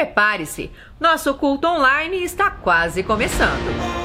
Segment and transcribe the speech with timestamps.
[0.00, 0.70] prepare-se.
[0.98, 4.00] Nosso culto online está quase começando.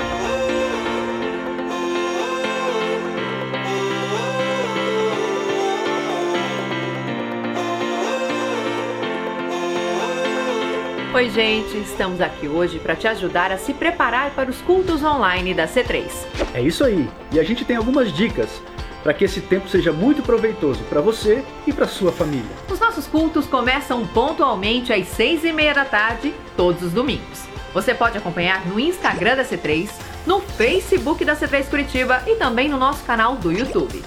[11.13, 15.54] Oi, gente, estamos aqui hoje para te ajudar a se preparar para os cultos online
[15.54, 16.12] da C3.
[16.54, 18.62] É isso aí, e a gente tem algumas dicas
[19.05, 22.49] para que esse tempo seja muito proveitoso para você e para sua família.
[22.67, 27.45] Os nossos cultos começam pontualmente às seis e meia da tarde, todos os domingos.
[27.71, 29.91] Você pode acompanhar no Instagram da C3,
[30.25, 34.03] no Facebook da C3 Curitiba e também no nosso canal do YouTube.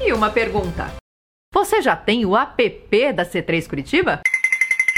[0.00, 0.90] E uma pergunta:
[1.52, 4.22] você já tem o app da C3 Curitiba?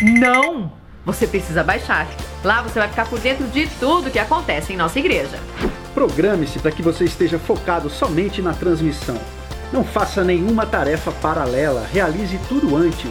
[0.00, 0.84] Não!
[1.04, 2.06] você precisa baixar.
[2.42, 5.38] Lá você vai ficar por dentro de tudo que acontece em nossa igreja.
[5.94, 9.16] Programe-se para que você esteja focado somente na transmissão.
[9.72, 13.10] Não faça nenhuma tarefa paralela, realize tudo antes.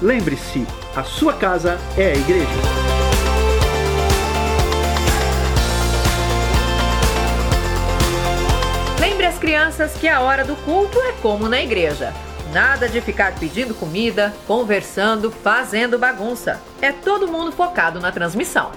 [0.00, 0.66] Lembre-se,
[0.96, 2.48] a sua casa é a igreja.
[8.98, 12.14] Lembre as crianças que a hora do culto é como na igreja.
[12.54, 16.60] Nada de ficar pedindo comida, conversando, fazendo bagunça.
[16.80, 18.70] É todo mundo focado na transmissão.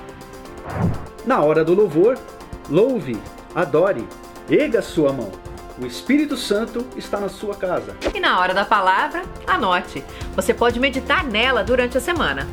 [1.25, 2.17] Na hora do louvor,
[2.69, 3.17] louve,
[3.57, 4.07] adore,
[4.47, 5.31] erga sua mão.
[5.81, 7.95] O Espírito Santo está na sua casa.
[8.13, 10.03] E na hora da palavra, anote.
[10.35, 12.47] Você pode meditar nela durante a semana.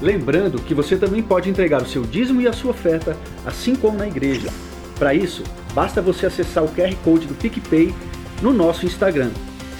[0.00, 3.96] Lembrando que você também pode entregar o seu dízimo e a sua oferta, assim como
[3.96, 4.50] na igreja.
[4.98, 5.42] Para isso,
[5.72, 7.94] basta você acessar o QR Code do PicPay
[8.42, 9.30] no nosso Instagram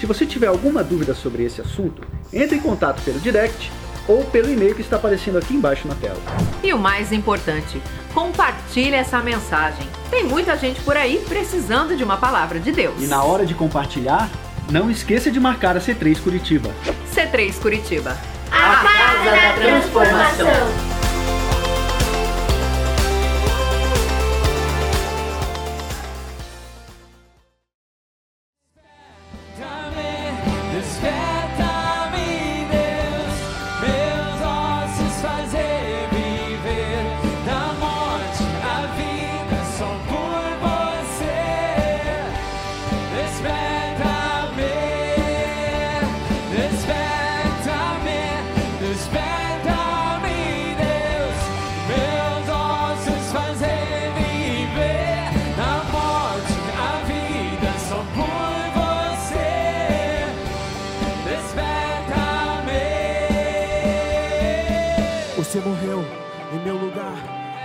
[0.03, 3.71] se você tiver alguma dúvida sobre esse assunto, entre em contato pelo direct
[4.07, 6.19] ou pelo e-mail que está aparecendo aqui embaixo na tela.
[6.61, 7.81] E o mais importante,
[8.13, 9.87] compartilhe essa mensagem.
[10.09, 13.01] Tem muita gente por aí precisando de uma palavra de Deus.
[13.01, 14.29] E na hora de compartilhar,
[14.71, 16.69] não esqueça de marcar a C3 Curitiba.
[17.13, 18.17] C3 Curitiba.
[18.51, 21.02] A, a casa da transformação.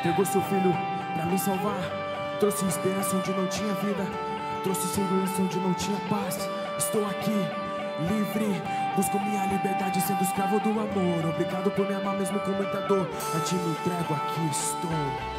[0.08, 0.74] Entregou seu filho
[1.14, 1.80] para me salvar.
[2.40, 4.06] Trouxe esperança onde não tinha vida.
[4.62, 6.48] Trouxe segurança onde não tinha paz.
[6.78, 7.46] Estou aqui,
[8.08, 8.62] livre.
[8.96, 11.30] Busco minha liberdade sendo escravo do amor.
[11.30, 13.08] Obrigado por me amar mesmo com muita dor.
[13.36, 15.37] A ti me entrego, aqui estou.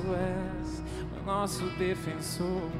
[0.00, 0.82] És,
[1.20, 2.70] o nosso defensor,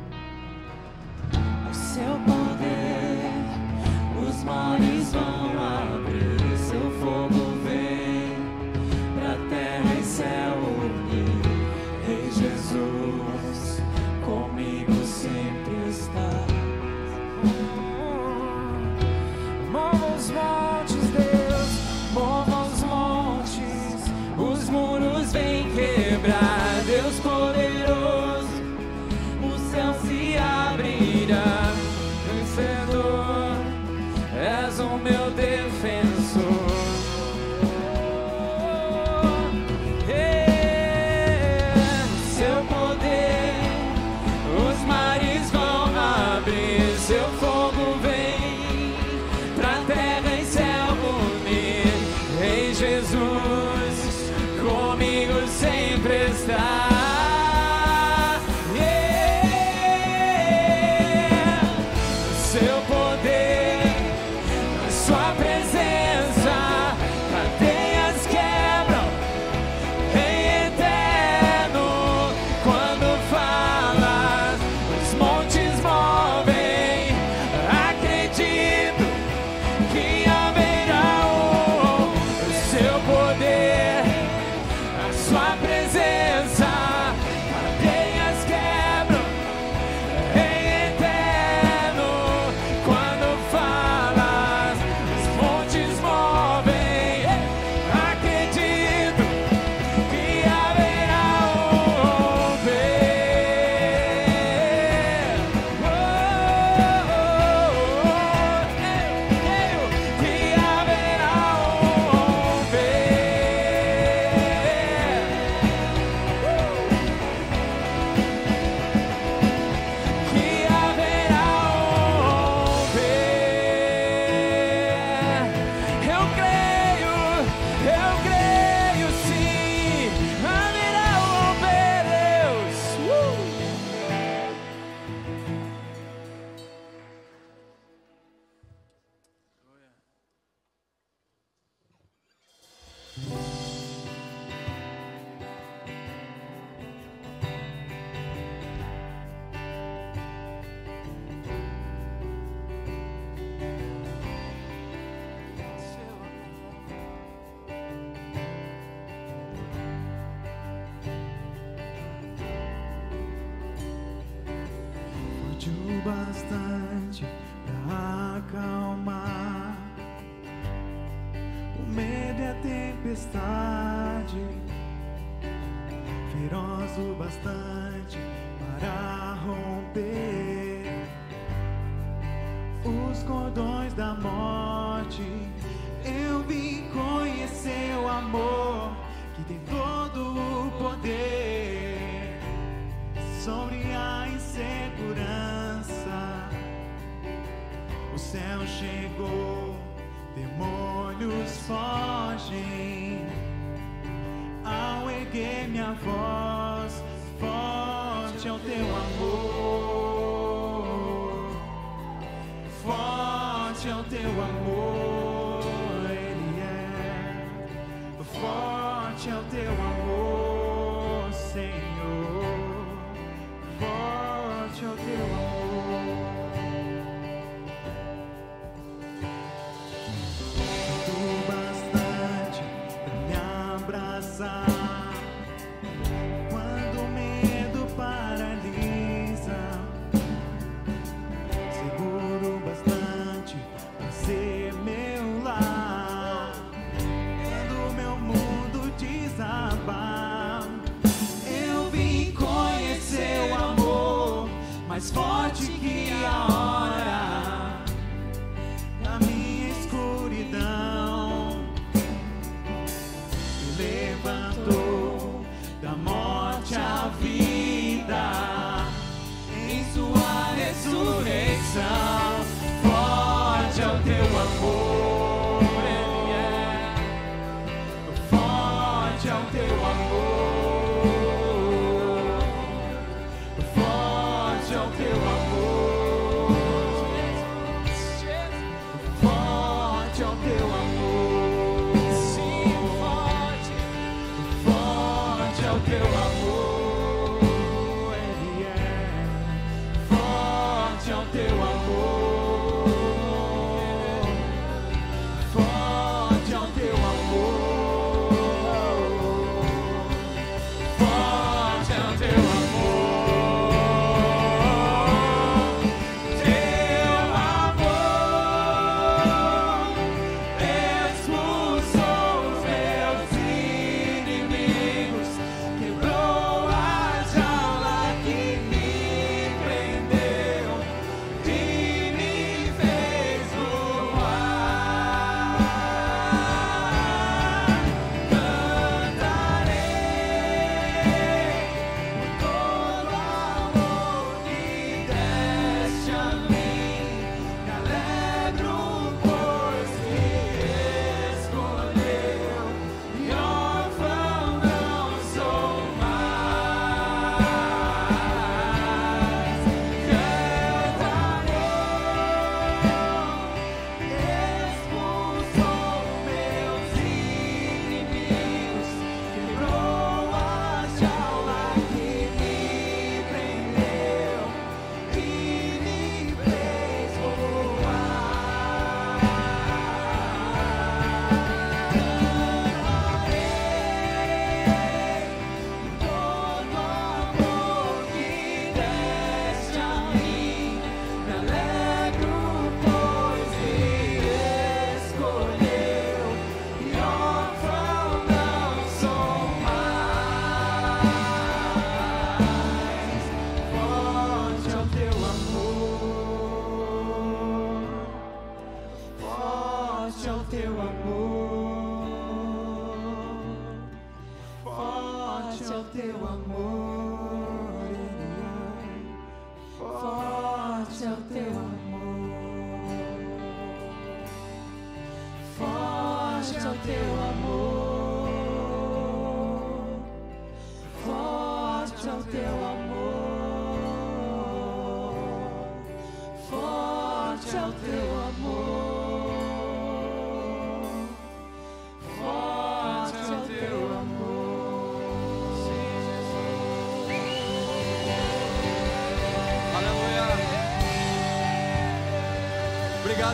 [219.27, 221.84] É o teu amor, Senhor.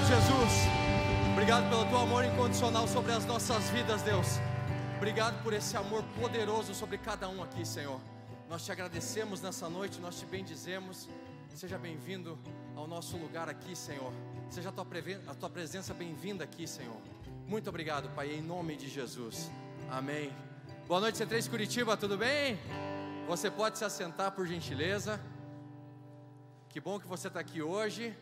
[0.00, 0.52] Obrigado, Jesus.
[1.32, 4.26] Obrigado pelo teu amor incondicional sobre as nossas vidas, Deus.
[4.96, 8.00] Obrigado por esse amor poderoso sobre cada um aqui, Senhor.
[8.48, 11.06] Nós te agradecemos nessa noite, nós te bendizemos.
[11.54, 12.38] Seja bem-vindo
[12.74, 14.10] ao nosso lugar aqui, Senhor.
[14.48, 14.86] Seja a tua,
[15.26, 16.96] a tua presença bem-vinda aqui, Senhor.
[17.46, 19.50] Muito obrigado, Pai, em nome de Jesus.
[19.90, 20.32] Amém.
[20.88, 22.58] Boa noite, C3 Curitiba, tudo bem?
[23.26, 25.20] Você pode se assentar, por gentileza.
[26.70, 28.16] Que bom que você está aqui hoje.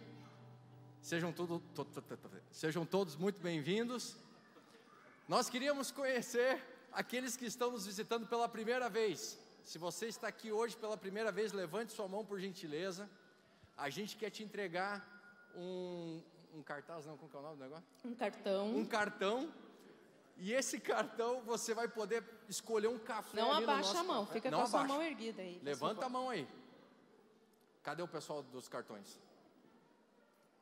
[1.08, 4.14] Sejam, tudo, to- to- to- sejam todos muito bem-vindos.
[5.26, 6.62] Nós queríamos conhecer
[6.92, 9.38] aqueles que estão nos visitando pela primeira vez.
[9.64, 13.08] Se você está aqui hoje pela primeira vez, levante sua mão por gentileza.
[13.74, 15.02] A gente quer te entregar
[15.56, 16.20] um,
[16.52, 17.84] um cartaz, não, como é o nome do negócio?
[18.04, 18.76] Um cartão.
[18.76, 19.50] Um cartão.
[20.36, 23.40] E esse cartão você vai poder escolher um café.
[23.40, 25.58] Não no abaixa nosso- a mão, fica Não com a sua mão erguida aí.
[25.62, 26.46] Levanta a mão aí.
[27.82, 29.18] Cadê o pessoal dos cartões?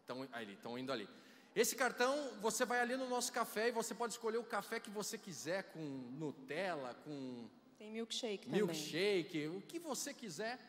[0.06, 1.08] Estão ali, estão indo ali.
[1.52, 4.88] Esse cartão, você vai ali no nosso café e você pode escolher o café que
[4.88, 8.62] você quiser, com Nutella, com Tem milkshake também.
[8.62, 10.60] milkshake, o que você quiser.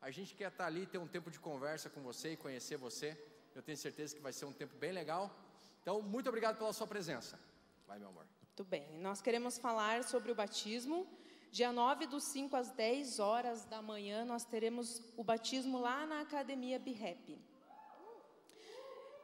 [0.00, 3.20] A gente quer estar ali, ter um tempo de conversa com você e conhecer você.
[3.56, 5.36] Eu tenho certeza que vai ser um tempo bem legal.
[5.82, 7.40] Então, muito obrigado pela sua presença.
[7.88, 8.24] Vai, meu amor.
[8.40, 8.86] Muito bem.
[9.00, 11.08] Nós queremos falar sobre o batismo.
[11.50, 16.20] Dia 9 do 5 às 10 horas da manhã, nós teremos o batismo lá na
[16.20, 17.36] Academia BIREP.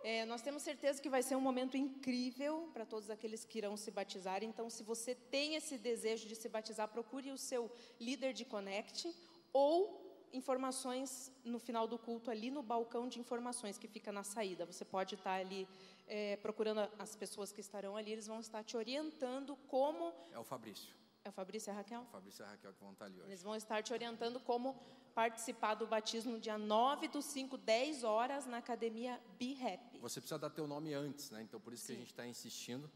[0.05, 3.77] É, nós temos certeza que vai ser um momento incrível para todos aqueles que irão
[3.77, 4.43] se batizar.
[4.43, 9.15] Então, se você tem esse desejo de se batizar, procure o seu líder de Connect
[9.53, 10.01] ou
[10.33, 14.65] informações no final do culto ali no balcão de informações que fica na saída.
[14.67, 15.69] Você pode estar ali
[16.09, 18.11] é, procurando as pessoas que estarão ali.
[18.13, 20.95] Eles vão estar te orientando como É o Fabrício.
[21.25, 22.01] é o Fabrício e a Raquel?
[22.01, 23.29] O Fabrício e a Raquel que vão estar ali hoje.
[23.29, 24.75] Eles vão estar te orientando como
[25.15, 29.92] participar do batismo dia 9 do 5, 10 horas, na Academia BeHappy.
[30.03, 31.43] Você precisa dar teu nome antes, né?
[31.43, 32.01] Então por isso que a Sim.
[32.01, 32.91] gente está insistindo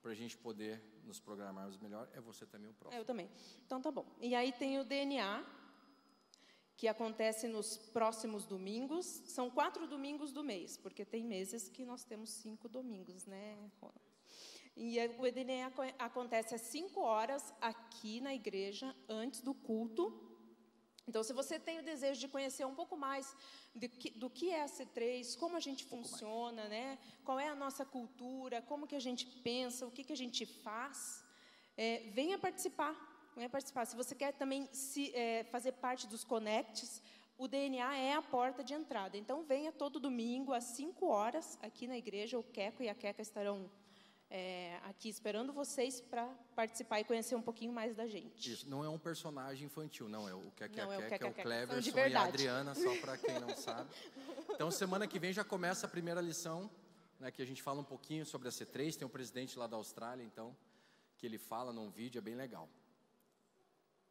[0.00, 2.08] para a gente poder nos programarmos melhor.
[2.12, 3.00] É você também o É, próximo.
[3.00, 3.28] eu também.
[3.66, 4.06] Então tá bom.
[4.20, 5.44] E aí tem o DNA,
[6.76, 9.04] que acontece nos próximos domingos.
[9.26, 13.94] São quatro domingos do mês, porque tem meses que nós temos cinco domingos, né, Rona?
[14.76, 20.33] E é- o DNA aco- acontece às 5 horas aqui na igreja, antes do culto.
[21.06, 23.36] Então, se você tem o desejo de conhecer um pouco mais
[23.74, 26.98] do que, do que é a C3, como a gente funciona, né?
[27.24, 30.46] qual é a nossa cultura, como que a gente pensa, o que, que a gente
[30.46, 31.22] faz,
[31.76, 32.94] é, venha participar.
[33.36, 33.84] Venha participar.
[33.84, 37.02] Se você quer também se, é, fazer parte dos Connects,
[37.36, 39.18] o DNA é a porta de entrada.
[39.18, 42.38] Então, venha todo domingo às 5 horas aqui na igreja.
[42.38, 43.68] O Queco e a Queca estarão
[44.30, 46.26] é, aqui esperando vocês para
[46.56, 48.52] participar e conhecer um pouquinho mais da gente.
[48.52, 50.28] Isso, não é um personagem infantil, não.
[50.28, 52.22] É o que é o é, Queque, é o Cleverson e a.
[52.22, 53.88] Adriana, só para quem não sabe.
[54.50, 56.70] Então, semana que vem já começa a primeira lição,
[57.20, 58.96] né, que a gente fala um pouquinho sobre a C3.
[58.96, 60.56] Tem um presidente lá da Austrália, então,
[61.16, 62.68] que ele fala num vídeo, é bem legal.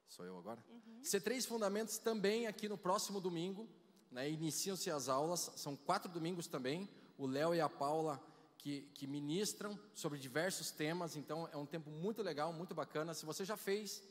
[0.08, 0.63] Sou eu agora?
[1.01, 3.67] C3 Fundamentos também aqui no próximo domingo.
[4.12, 6.88] Né, Iniciam-se as aulas, são quatro domingos também.
[7.17, 8.24] O Léo e a Paula
[8.63, 13.13] que, que ministram sobre diversos temas, então é um tempo muito legal, muito bacana.
[13.13, 14.01] Se você já fez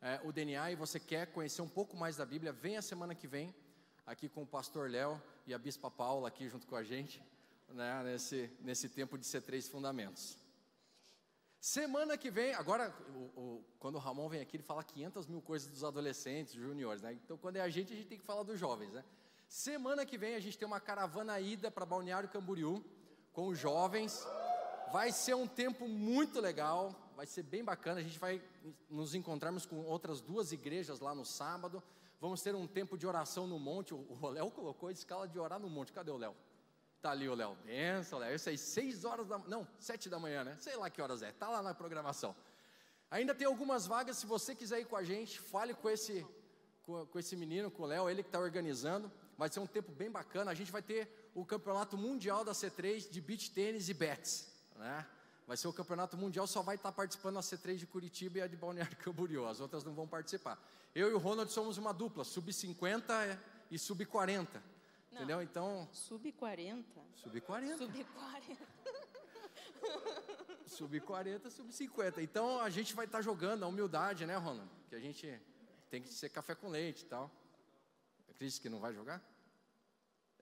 [0.00, 3.26] é, o DNA e você quer conhecer um pouco mais da Bíblia, venha semana que
[3.26, 3.52] vem
[4.06, 7.20] aqui com o pastor Léo e a bispa Paula aqui junto com a gente,
[7.68, 10.38] né, nesse, nesse tempo de C3 Fundamentos.
[11.60, 15.42] Semana que vem, agora, o- o- quando o Ramon vem aqui, ele fala 500 mil
[15.42, 17.12] coisas dos adolescentes, juniores, né?
[17.12, 19.04] Então, quando é a gente, a gente tem que falar dos jovens, né?
[19.48, 22.84] Semana que vem, a gente tem uma caravana ida para Balneário Camboriú,
[23.36, 24.26] com os jovens.
[24.90, 28.00] Vai ser um tempo muito legal, vai ser bem bacana.
[28.00, 28.42] A gente vai
[28.88, 31.82] nos encontrarmos com outras duas igrejas lá no sábado.
[32.18, 33.92] Vamos ter um tempo de oração no monte.
[33.92, 35.92] O Léo colocou a escala de orar no monte.
[35.92, 36.34] Cadê o Léo?
[37.02, 37.54] Tá ali o Léo.
[37.66, 38.34] Benção, Léo.
[38.34, 40.56] Isso aí, seis horas da Não, sete da manhã, né?
[40.58, 41.30] Sei lá que horas é.
[41.30, 42.34] Tá lá na programação.
[43.10, 44.16] Ainda tem algumas vagas.
[44.16, 46.26] Se você quiser ir com a gente, fale com esse,
[46.84, 49.12] com, com esse menino, com o Léo, ele que está organizando.
[49.36, 50.50] Vai ser um tempo bem bacana.
[50.50, 55.06] A gente vai ter o campeonato mundial da C3 de beach tênis e bets, né?
[55.46, 58.46] Vai ser o campeonato mundial, só vai estar participando a C3 de Curitiba e a
[58.46, 59.46] de Balneário Camboriú.
[59.46, 60.58] As outras não vão participar.
[60.94, 63.38] Eu e o Ronald somos uma dupla, sub-50
[63.70, 64.48] e sub-40.
[65.12, 65.42] Entendeu?
[65.42, 67.00] Então, Sub 40.
[67.14, 67.76] sub 40.
[67.76, 68.66] Sub 40.
[70.66, 72.22] Sub 40, sub 50.
[72.22, 74.68] Então a gente vai estar jogando a humildade, né, Ronald?
[74.88, 75.40] Que a gente
[75.90, 77.30] tem que ser café com leite e tal.
[78.28, 79.22] A Cris disse que não vai jogar?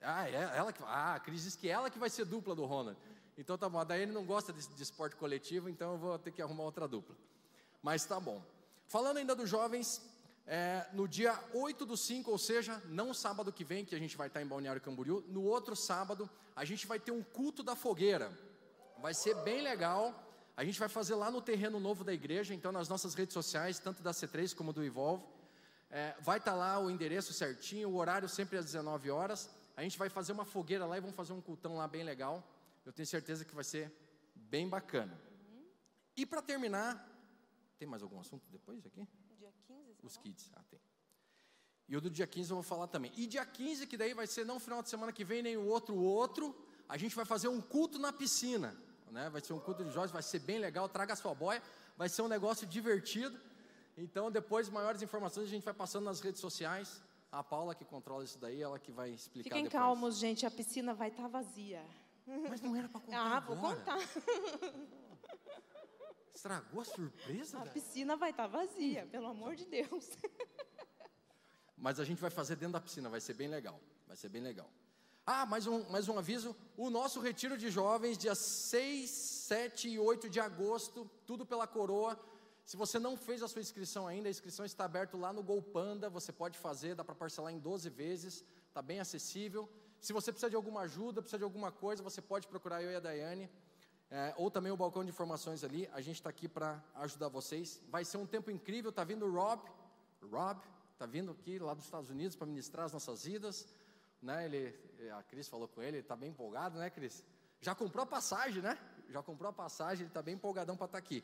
[0.04, 0.82] Ah, é ela que.
[0.84, 2.96] Ah, a Cris disse que ela que vai ser dupla do Ronald.
[3.36, 3.78] Então tá bom.
[3.78, 6.86] A Daiane não gosta de, de esporte coletivo, então eu vou ter que arrumar outra
[6.86, 7.16] dupla.
[7.82, 8.42] Mas tá bom.
[8.86, 10.00] Falando ainda dos jovens,
[10.46, 14.16] é, no dia 8 do 5, ou seja, não sábado que vem, que a gente
[14.16, 17.74] vai estar em Balneário Camboriú, no outro sábado, a gente vai ter um culto da
[17.74, 18.30] fogueira.
[19.00, 20.14] Vai ser bem legal.
[20.56, 23.78] A gente vai fazer lá no terreno novo da igreja, então nas nossas redes sociais,
[23.78, 25.24] tanto da C3 como do Evolve.
[25.90, 29.50] É, vai estar lá o endereço certinho, o horário sempre às 19 horas.
[29.76, 32.42] A gente vai fazer uma fogueira lá e vamos fazer um cultão lá bem legal.
[32.84, 33.92] Eu tenho certeza que vai ser
[34.34, 35.18] bem bacana.
[36.16, 37.08] E para terminar,
[37.78, 39.06] tem mais algum assunto depois aqui?
[39.38, 40.50] Dia 15, você Os kids.
[40.54, 40.80] Ah, tem.
[41.88, 43.12] E o do dia 15 eu vou falar também.
[43.16, 45.66] E dia 15, que daí vai ser não final de semana que vem, nem o
[45.66, 46.54] outro, o outro,
[46.88, 48.76] a gente vai fazer um culto na piscina.
[49.10, 49.28] Né?
[49.28, 50.88] Vai ser um culto de jovens, vai ser bem legal.
[50.88, 51.62] Traga a sua boia,
[51.96, 53.38] vai ser um negócio divertido.
[53.96, 57.02] Então, depois, maiores informações a gente vai passando nas redes sociais.
[57.34, 59.82] A Paula que controla isso daí, ela que vai explicar Fiquem depois.
[59.82, 61.84] calmos, gente, a piscina vai estar vazia.
[62.48, 63.76] Mas não era para contar Ah, vou agora.
[63.76, 63.98] contar.
[66.32, 67.72] Estragou a surpresa, A velho.
[67.72, 70.10] piscina vai estar vazia, pelo amor de Deus.
[71.76, 73.80] Mas a gente vai fazer dentro da piscina, vai ser bem legal.
[74.06, 74.70] Vai ser bem legal.
[75.26, 79.98] Ah, mais um, mais um aviso: o nosso retiro de jovens, dia 6, 7 e
[79.98, 82.18] 8 de agosto, tudo pela coroa.
[82.64, 86.08] Se você não fez a sua inscrição ainda, a inscrição está aberta lá no GoPanda,
[86.08, 89.68] você pode fazer, dá para parcelar em 12 vezes, está bem acessível.
[90.00, 92.96] Se você precisa de alguma ajuda, precisa de alguma coisa, você pode procurar eu e
[92.96, 93.50] a Daiane,
[94.10, 97.82] é, ou também o balcão de informações ali, a gente está aqui para ajudar vocês.
[97.88, 99.62] Vai ser um tempo incrível, está vindo o Rob,
[100.30, 100.60] Rob,
[100.92, 103.66] está vindo aqui lá dos Estados Unidos para ministrar as nossas vidas,
[104.22, 104.46] né?
[104.46, 104.74] Ele,
[105.10, 107.24] a Cris falou com ele, ele está bem empolgado, né, Cris?
[107.60, 108.78] Já comprou a passagem, né?
[109.10, 111.22] Já comprou a passagem, ele está bem empolgadão para estar aqui.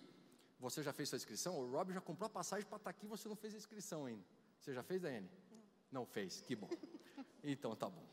[0.61, 1.59] Você já fez sua inscrição?
[1.59, 4.23] O Rob já comprou a passagem para estar aqui, você não fez a inscrição ainda.
[4.61, 5.31] Você já fez, Daiane?
[5.51, 6.01] Não.
[6.01, 6.69] Não fez, que bom.
[7.43, 8.05] Então tá bom.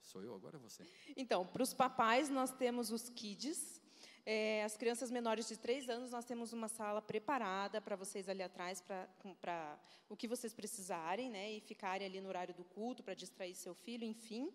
[0.00, 0.84] Sou eu agora é você?
[1.16, 3.82] Então, para os papais, nós temos os kids.
[4.24, 8.42] É, as crianças menores de 3 anos, nós temos uma sala preparada para vocês ali
[8.42, 9.78] atrás, para
[10.08, 11.54] o que vocês precisarem, né?
[11.54, 14.52] E ficarem ali no horário do culto, para distrair seu filho, enfim.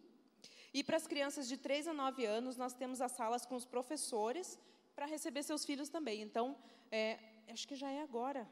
[0.73, 3.65] E para as crianças de 3 a 9 anos, nós temos as salas com os
[3.65, 4.57] professores
[4.99, 6.21] para receber seus filhos também.
[6.21, 6.57] Então,
[6.91, 8.45] é, acho que já é agora,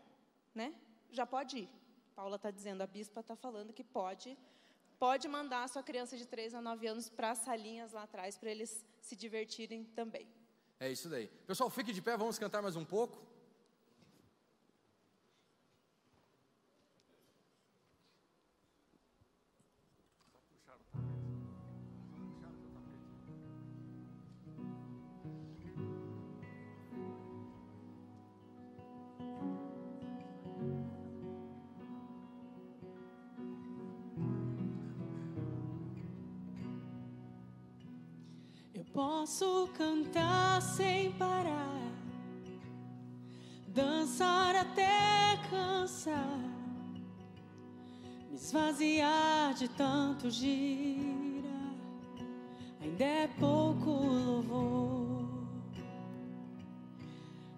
[0.56, 0.74] né?
[1.12, 1.70] Já pode ir.
[2.16, 4.38] Paula está dizendo, a bispa está falando que pode
[4.98, 8.38] pode mandar a sua criança de 3 a 9 anos para as salinhas lá atrás,
[8.38, 10.26] para eles se divertirem também.
[10.80, 11.28] É isso daí.
[11.46, 13.27] Pessoal, fique de pé, vamos cantar mais um pouco.
[39.28, 41.92] Posso cantar sem parar,
[43.68, 46.40] dançar até cansar,
[48.30, 51.76] me esvaziar de tanto girar.
[52.82, 55.28] Ainda é pouco louvor.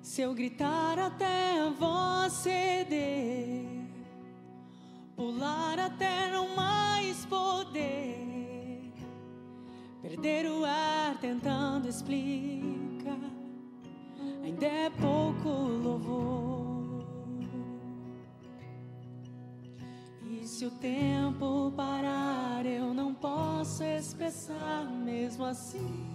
[0.02, 3.64] Se eu gritar até a voz ceder,
[5.16, 8.39] pular até não mais poder.
[10.02, 13.20] Perder o ar tentando explicar,
[14.42, 17.06] ainda é pouco louvor.
[20.24, 26.08] E se o tempo parar, eu não posso expressar, mesmo assim,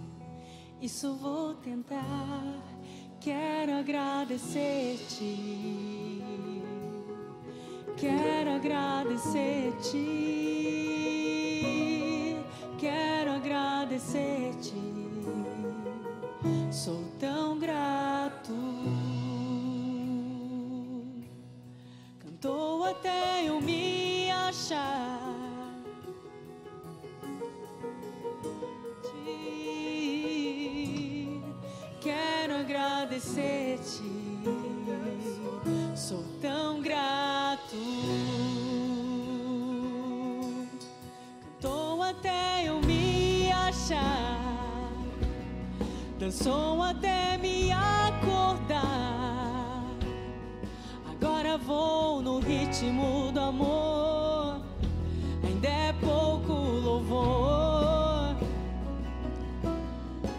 [0.80, 2.56] isso vou tentar.
[3.20, 6.22] Quero agradecer-te,
[7.98, 10.06] quero agradecer-te,
[12.78, 13.13] quero
[13.84, 14.72] agradecer-te.
[16.72, 18.52] Sou tão grato.
[22.18, 25.20] Cantou até eu me achar.
[32.00, 34.02] Quero agradecer-te.
[35.94, 37.76] Sou tão grato.
[46.18, 48.82] Dançou até me acordar.
[51.10, 54.62] Agora vou no ritmo do amor.
[55.42, 58.34] Ainda é pouco louvor.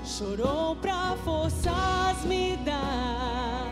[0.03, 3.67] Chorou pra forças me dar.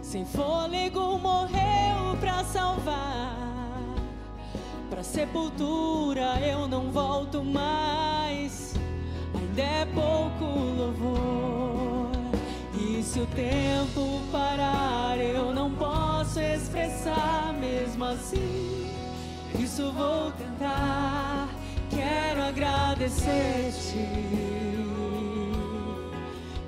[0.00, 3.45] Sem fôlego morreu pra salvar
[4.96, 8.72] Pra sepultura eu não volto mais.
[9.34, 12.12] Ainda é pouco louvor.
[12.72, 18.90] E se o tempo parar, eu não posso expressar mesmo assim.
[19.60, 21.50] Isso vou tentar.
[21.90, 23.98] Quero agradecer-te.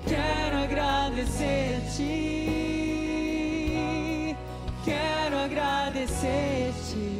[0.07, 1.97] Quero agradecer-te.
[4.85, 7.18] Quero agradecer-te.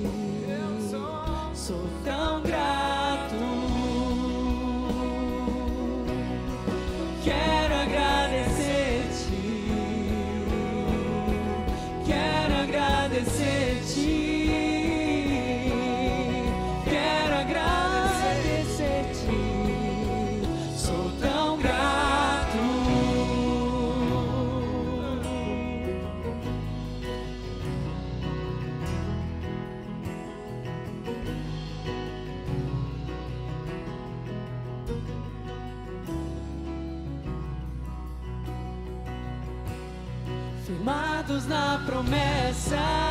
[41.99, 43.08] Promessa,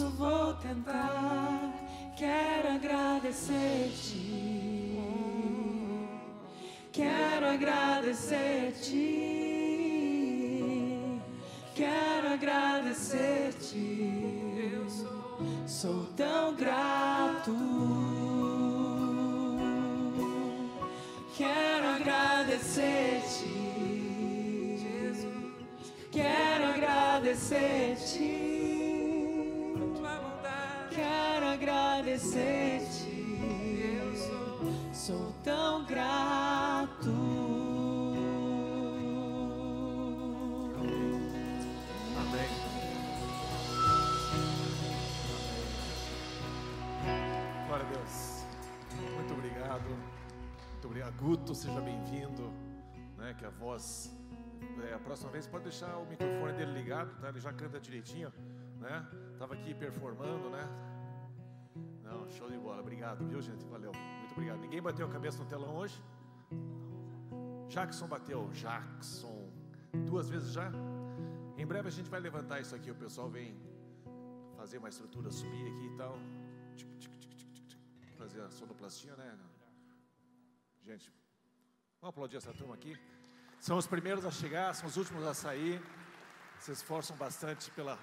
[0.00, 1.70] isso vou tentar.
[2.16, 4.18] Quero agradecer-te.
[6.90, 8.96] Quero agradecer-te.
[11.74, 13.76] Quero agradecer-te.
[15.66, 17.54] Sou tão grato.
[21.36, 23.50] Quero agradecer-te.
[26.10, 28.49] Quero agradecer-te.
[32.20, 33.10] Agradecer-te.
[34.92, 37.08] Sou tão grato.
[42.16, 42.48] Amém.
[47.66, 48.44] Glória a Deus.
[49.14, 49.88] Muito obrigado.
[50.72, 51.14] Muito obrigado.
[51.16, 52.52] Guto, seja bem-vindo.
[53.16, 54.10] Né, que a voz.
[54.90, 57.28] é, a próxima vez pode deixar o microfone dele ligado, tá?
[57.28, 58.32] Ele já canta direitinho,
[58.78, 59.06] né?
[59.38, 60.89] Tava aqui performando, né?
[62.36, 62.80] Show de bola.
[62.80, 63.64] Obrigado, viu, gente?
[63.66, 63.92] Valeu.
[63.92, 64.60] Muito obrigado.
[64.60, 66.00] Ninguém bateu a cabeça no telão hoje?
[67.68, 68.48] Jackson bateu.
[68.52, 69.50] Jackson.
[70.06, 70.70] Duas vezes já?
[71.58, 72.90] Em breve a gente vai levantar isso aqui.
[72.90, 73.58] O pessoal vem
[74.56, 76.16] fazer uma estrutura, subir aqui e tal.
[78.16, 79.36] Fazer a sonoplastia, né?
[80.84, 81.12] Gente,
[82.00, 82.96] vamos aplaudir essa turma aqui.
[83.58, 85.82] São os primeiros a chegar, são os últimos a sair.
[86.60, 87.98] Se esforçam bastante pela,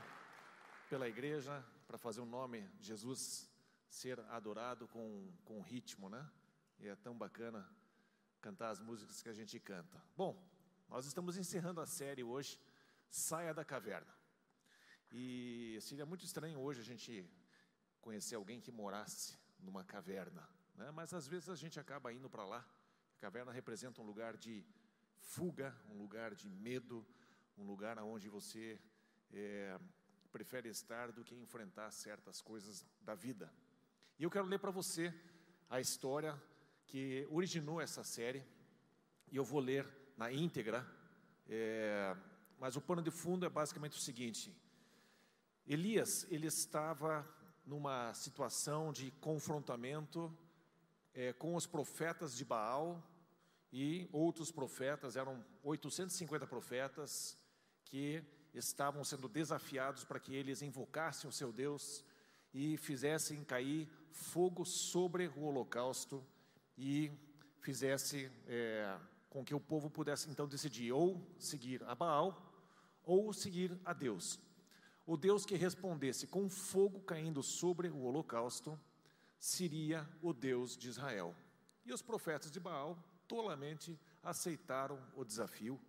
[0.90, 3.47] pela igreja para fazer o nome de Jesus
[3.90, 6.30] ser adorado com, com ritmo, né?
[6.80, 7.68] E é tão bacana
[8.42, 10.02] cantar as músicas que a gente canta.
[10.16, 10.42] Bom,
[10.90, 12.60] nós estamos encerrando a série hoje,
[13.10, 14.14] Saia da Caverna.
[15.12, 17.30] E seria muito estranho hoje a gente
[18.02, 20.92] conhecer alguém que morasse numa caverna, né?
[20.92, 22.66] Mas às vezes a gente acaba indo para lá.
[23.18, 24.66] A caverna representa um lugar de
[25.20, 27.06] fuga, um lugar de medo,
[27.58, 28.80] um lugar onde você
[29.32, 29.80] é,
[30.32, 33.52] prefere estar do que enfrentar certas coisas da vida.
[34.20, 35.14] E eu quero ler para você
[35.70, 36.36] a história
[36.88, 38.44] que originou essa série,
[39.32, 40.84] e eu vou ler na íntegra,
[41.48, 42.18] é,
[42.60, 44.52] mas o pano de fundo é basicamente o seguinte:
[45.68, 47.28] Elias, ele estava
[47.64, 50.36] numa situação de confrontamento
[51.14, 53.04] é, com os profetas de Baal
[53.72, 57.38] e outros profetas, eram 850 profetas
[57.86, 62.04] que estavam sendo desafiados para que eles invocassem o seu Deus
[62.52, 66.24] e fizessem cair fogo sobre o holocausto
[66.78, 67.12] e
[67.60, 69.00] fizesse é,
[69.30, 72.44] com que o povo pudesse então decidir ou seguir a Baal
[73.04, 74.40] ou seguir a Deus.
[75.06, 78.78] O Deus que respondesse com fogo caindo sobre o holocausto
[79.40, 81.36] seria o Deus de Israel.
[81.86, 85.80] E os profetas de Baal tolamente aceitaram o desafio,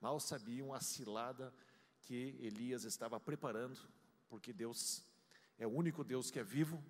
[0.00, 1.52] mal sabiam a cilada
[2.00, 3.78] que Elias estava preparando,
[4.28, 5.04] porque Deus
[5.58, 6.82] é o único Deus que é vivo,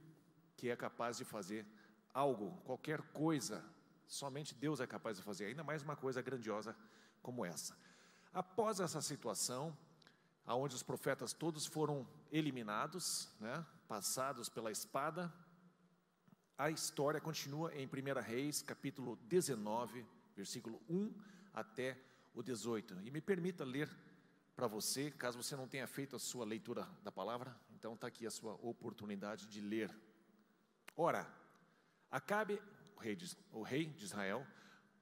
[0.62, 1.66] que é capaz de fazer
[2.14, 3.64] algo, qualquer coisa,
[4.06, 6.76] somente Deus é capaz de fazer, ainda mais uma coisa grandiosa
[7.20, 7.76] como essa.
[8.32, 9.76] Após essa situação,
[10.46, 15.34] aonde os profetas todos foram eliminados, né, passados pela espada,
[16.56, 21.12] a história continua em 1 Reis, capítulo 19, versículo 1
[21.52, 22.00] até
[22.32, 23.00] o 18.
[23.02, 23.90] E me permita ler
[24.54, 28.24] para você, caso você não tenha feito a sua leitura da palavra, então está aqui
[28.28, 29.90] a sua oportunidade de ler.
[30.96, 31.26] Ora,
[32.10, 32.60] Acabe,
[32.96, 34.46] o rei, de, o rei de Israel,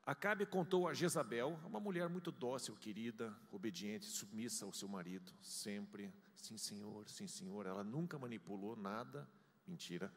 [0.07, 6.13] Acabe contou a Jezabel, uma mulher muito dócil, querida, obediente, submissa ao seu marido, sempre,
[6.37, 9.29] sim senhor, sim senhor, ela nunca manipulou nada,
[9.67, 10.13] mentira.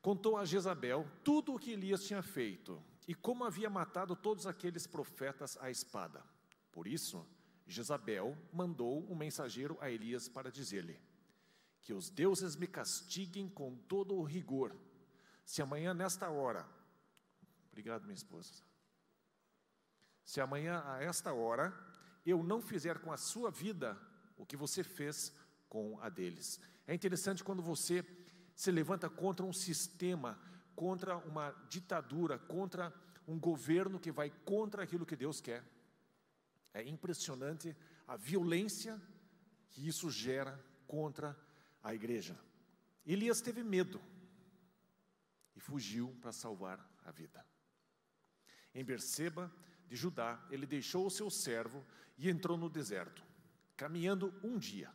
[0.00, 4.86] Contou a Jezabel tudo o que Elias tinha feito e como havia matado todos aqueles
[4.86, 6.24] profetas à espada.
[6.70, 7.26] Por isso,
[7.66, 10.98] Jezabel mandou um mensageiro a Elias para dizer-lhe:
[11.82, 14.74] Que os deuses me castiguem com todo o rigor,
[15.48, 16.68] se amanhã, nesta hora,
[17.68, 18.52] obrigado, minha esposa,
[20.22, 21.72] se amanhã, a esta hora,
[22.26, 23.98] eu não fizer com a sua vida
[24.36, 25.32] o que você fez
[25.66, 26.60] com a deles.
[26.86, 28.04] É interessante quando você
[28.54, 30.38] se levanta contra um sistema,
[30.76, 32.92] contra uma ditadura, contra
[33.26, 35.64] um governo que vai contra aquilo que Deus quer.
[36.74, 37.74] É impressionante
[38.06, 39.00] a violência
[39.70, 41.34] que isso gera contra
[41.82, 42.38] a igreja.
[43.06, 43.98] Elias teve medo
[45.58, 47.44] e fugiu para salvar a vida.
[48.72, 49.52] Em Berseba
[49.88, 51.84] de Judá, ele deixou o seu servo
[52.16, 53.24] e entrou no deserto,
[53.76, 54.94] caminhando um dia.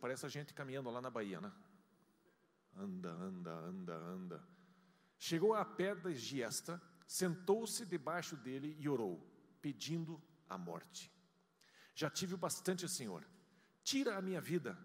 [0.00, 1.52] Parece a gente caminhando lá na Bahia, né?
[2.76, 4.48] Anda, anda, anda, anda.
[5.18, 9.18] Chegou à pedra de esta, sentou-se debaixo dele e orou
[9.60, 11.12] pedindo a morte.
[11.92, 13.26] Já tive bastante, Senhor.
[13.82, 14.78] Tira a minha vida.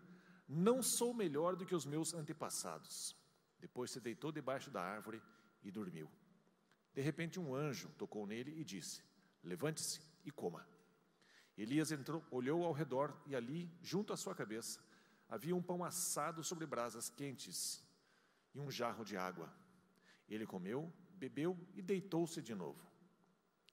[0.48, 3.15] Não sou melhor do que os meus antepassados.
[3.63, 5.21] Depois se deitou debaixo da árvore
[5.63, 6.12] e dormiu.
[6.93, 9.02] De repente, um anjo tocou nele e disse:
[9.41, 10.67] Levante-se e coma.
[11.58, 14.82] Elias entrou, olhou ao redor e ali, junto à sua cabeça,
[15.30, 17.82] havia um pão assado sobre brasas quentes
[18.54, 19.49] e um jarro de água.
[20.28, 22.86] Ele comeu, bebeu e deitou-se de novo.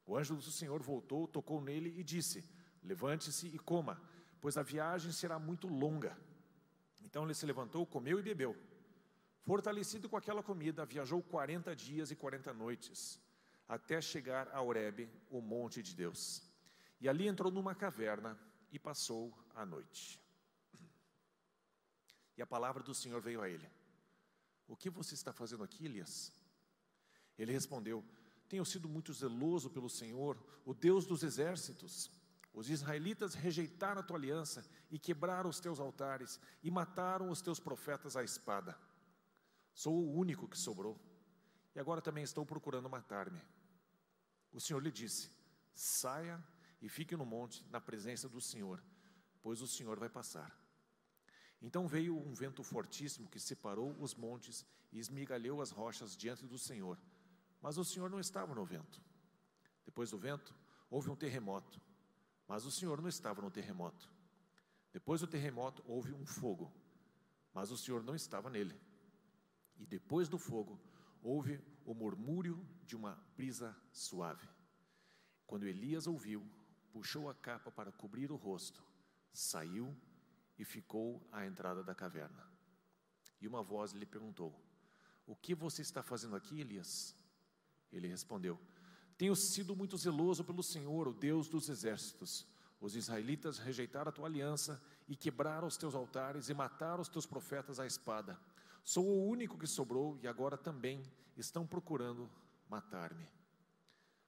[0.07, 2.49] O anjo do Senhor voltou, tocou nele e disse:
[2.81, 4.01] Levante-se e coma,
[4.41, 6.17] pois a viagem será muito longa.
[7.03, 8.70] Então ele se levantou, comeu e bebeu.
[9.51, 13.19] Fortalecido com aquela comida, viajou 40 dias e 40 noites,
[13.69, 16.49] até chegar a Horebe, o monte de Deus.
[17.01, 18.39] E ali entrou numa caverna
[18.71, 20.21] e passou a noite.
[22.37, 23.69] E a palavra do Senhor veio a ele:
[24.69, 26.33] O que você está fazendo aqui, Elias?
[27.37, 28.05] Ele respondeu:
[28.49, 32.09] tenho sido muito zeloso pelo Senhor, o Deus dos exércitos.
[32.55, 37.59] Os israelitas rejeitaram a tua aliança e quebraram os teus altares e mataram os teus
[37.59, 38.79] profetas à espada.
[39.83, 40.95] Sou o único que sobrou
[41.75, 43.41] e agora também estou procurando matar-me.
[44.53, 45.31] O Senhor lhe disse:
[45.75, 46.37] saia
[46.83, 48.83] e fique no monte, na presença do Senhor,
[49.43, 50.51] pois o Senhor vai passar.
[51.63, 56.59] Então veio um vento fortíssimo que separou os montes e esmigalhou as rochas diante do
[56.59, 56.99] Senhor
[57.61, 59.01] mas o Senhor não estava no vento.
[59.85, 60.55] Depois do vento,
[60.89, 61.81] houve um terremoto,
[62.49, 64.11] mas o Senhor não estava no terremoto.
[64.93, 66.73] Depois do terremoto, houve um fogo,
[67.53, 68.79] mas o Senhor não estava nele.
[69.81, 70.79] E depois do fogo,
[71.23, 74.47] houve o murmúrio de uma brisa suave.
[75.47, 76.47] Quando Elias ouviu,
[76.93, 78.85] puxou a capa para cobrir o rosto,
[79.33, 79.97] saiu
[80.59, 82.47] e ficou à entrada da caverna.
[83.41, 84.55] E uma voz lhe perguntou:
[85.27, 87.17] O que você está fazendo aqui, Elias?
[87.91, 88.61] Ele respondeu:
[89.17, 92.47] Tenho sido muito zeloso pelo Senhor, o Deus dos exércitos.
[92.81, 97.27] Os israelitas rejeitaram a tua aliança e quebraram os teus altares e mataram os teus
[97.27, 98.39] profetas à espada.
[98.83, 101.03] Sou o único que sobrou e agora também
[101.37, 102.31] estão procurando
[102.69, 103.29] matar-me.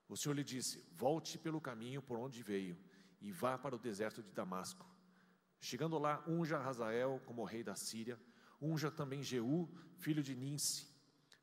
[0.07, 2.77] O Senhor lhe disse: Volte pelo caminho por onde veio
[3.21, 4.85] e vá para o deserto de Damasco.
[5.59, 8.19] Chegando lá, unja Hazael como rei da Síria.
[8.61, 10.87] unja também Jeú, filho de Ninse,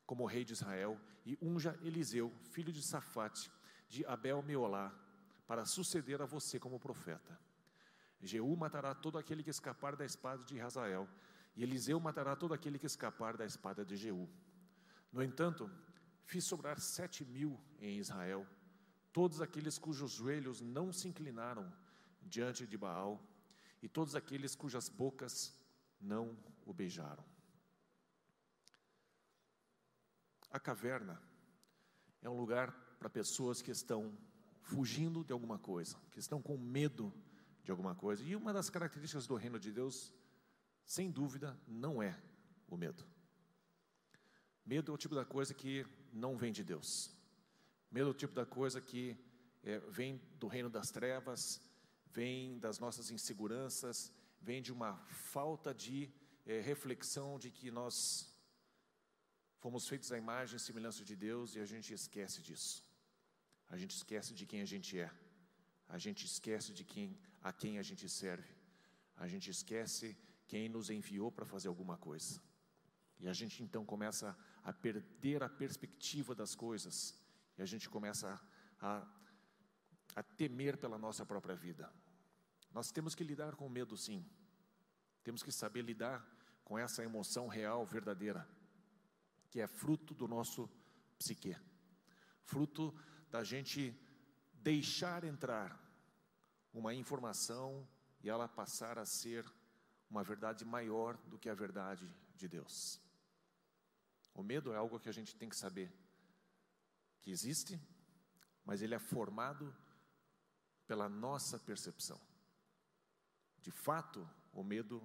[0.05, 3.51] como rei de Israel, e unja Eliseu, filho de Safate,
[3.87, 4.93] de Abel Meolá,
[5.45, 7.39] para suceder a você como profeta.
[8.21, 11.07] Jeú matará todo aquele que escapar da espada de Razael,
[11.55, 14.29] e Eliseu matará todo aquele que escapar da espada de Jeú.
[15.11, 15.69] No entanto,
[16.23, 18.47] fiz sobrar sete mil em Israel,
[19.11, 21.71] todos aqueles cujos joelhos não se inclinaram
[22.21, 23.21] diante de Baal,
[23.81, 25.57] e todos aqueles cujas bocas
[25.99, 27.25] não o beijaram.
[30.51, 31.21] A caverna
[32.21, 34.15] é um lugar para pessoas que estão
[34.61, 37.11] fugindo de alguma coisa, que estão com medo
[37.63, 38.23] de alguma coisa.
[38.23, 40.13] E uma das características do reino de Deus,
[40.95, 42.13] sem dúvida, não é
[42.67, 43.03] o medo.
[44.65, 46.91] Medo é o tipo da coisa que não vem de Deus.
[47.89, 49.03] Medo é o tipo da coisa que
[49.63, 51.61] é, vem do reino das trevas,
[52.17, 54.91] vem das nossas inseguranças, vem de uma
[55.35, 55.97] falta de
[56.45, 57.93] é, reflexão de que nós
[59.63, 62.83] fomos feitos à imagem e semelhança de Deus e a gente esquece disso.
[63.69, 65.09] A gente esquece de quem a gente é.
[65.87, 68.51] A gente esquece de quem a quem a gente serve.
[69.15, 70.17] A gente esquece
[70.51, 72.41] quem nos enviou para fazer alguma coisa.
[73.17, 77.17] E a gente então começa a perder a perspectiva das coisas.
[77.57, 78.37] E a gente começa
[78.81, 79.07] a,
[80.13, 81.89] a temer pela nossa própria vida.
[82.73, 84.29] Nós temos que lidar com o medo, sim.
[85.23, 86.21] Temos que saber lidar
[86.65, 88.45] com essa emoção real, verdadeira,
[89.49, 90.69] que é fruto do nosso
[91.17, 91.55] psique,
[92.43, 92.93] fruto
[93.29, 93.97] da gente
[94.51, 95.79] deixar entrar
[96.73, 97.87] uma informação
[98.21, 99.49] e ela passar a ser
[100.11, 102.05] uma verdade maior do que a verdade
[102.35, 102.99] de Deus.
[104.33, 105.89] O medo é algo que a gente tem que saber
[107.21, 107.79] que existe,
[108.65, 109.73] mas ele é formado
[110.85, 112.19] pela nossa percepção.
[113.61, 115.01] De fato, o medo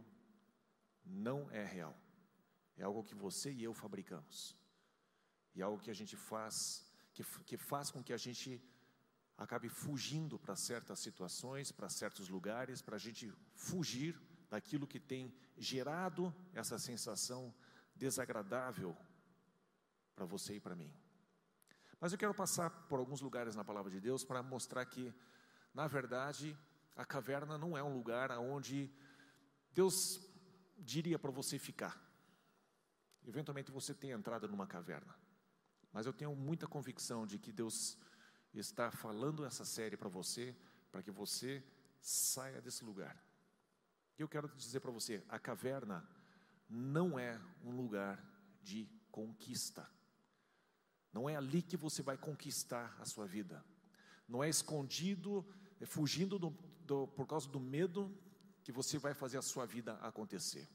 [1.05, 1.97] não é real.
[2.77, 4.57] É algo que você e eu fabricamos.
[5.55, 8.61] E é algo que a gente faz, que, que faz com que a gente
[9.39, 14.19] acabe fugindo para certas situações, para certos lugares, para a gente fugir
[14.49, 17.55] daquilo que tem gerado essa sensação
[17.95, 18.97] desagradável
[20.15, 20.93] para você e para mim.
[22.01, 25.13] Mas eu quero passar por alguns lugares na palavra de Deus para mostrar que,
[25.73, 26.57] na verdade,
[26.95, 28.91] a caverna não é um lugar onde
[29.73, 30.21] Deus
[30.79, 32.01] diria para você ficar.
[33.27, 35.15] Eventualmente você tem entrado numa caverna.
[35.93, 37.99] Mas eu tenho muita convicção de que Deus
[38.53, 40.55] está falando essa série para você,
[40.93, 41.65] para que você
[42.01, 43.26] saia desse lugar.
[44.19, 46.07] Eu quero dizer para você: a caverna
[46.69, 48.23] não é um lugar
[48.63, 49.89] de conquista.
[51.13, 53.65] Não é ali que você vai conquistar a sua vida.
[54.29, 55.47] Não é escondido,
[55.81, 56.51] é fugindo do,
[56.85, 58.15] do, por causa do medo
[58.63, 60.69] que você vai fazer a sua vida acontecer.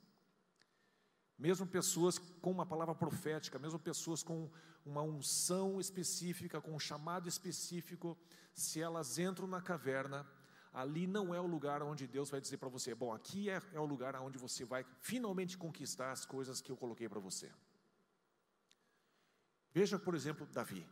[1.38, 4.50] Mesmo pessoas com uma palavra profética, mesmo pessoas com
[4.86, 8.18] uma unção específica, com um chamado específico,
[8.54, 10.26] se elas entram na caverna,
[10.74, 13.80] ali não é o lugar onde Deus vai dizer para você: bom, aqui é, é
[13.80, 17.52] o lugar onde você vai finalmente conquistar as coisas que eu coloquei para você.
[19.74, 20.88] Veja, por exemplo, Davi.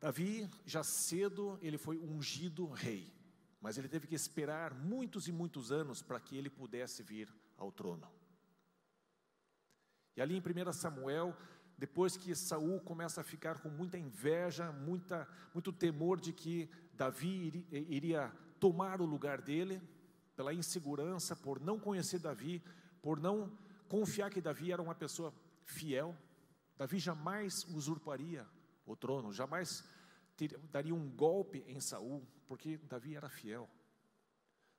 [0.00, 3.14] Davi, já cedo, ele foi ungido rei,
[3.60, 7.70] mas ele teve que esperar muitos e muitos anos para que ele pudesse vir ao
[7.70, 8.10] trono.
[10.16, 11.36] E ali em 1 Samuel,
[11.78, 17.66] depois que Saul começa a ficar com muita inveja, muita, muito temor de que Davi
[17.70, 18.32] iria
[18.62, 19.82] tomar o lugar dele,
[20.36, 22.62] pela insegurança, por não conhecer Davi,
[23.02, 23.58] por não
[23.88, 25.34] confiar que Davi era uma pessoa
[25.64, 26.16] fiel,
[26.76, 28.46] Davi jamais usurparia
[28.86, 29.82] o trono, jamais
[30.36, 33.68] teria, daria um golpe em Saul, porque Davi era fiel.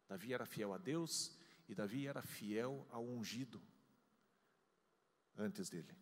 [0.07, 3.61] Davi era fiel a Deus e Davi era fiel ao ungido
[5.37, 5.93] antes dele,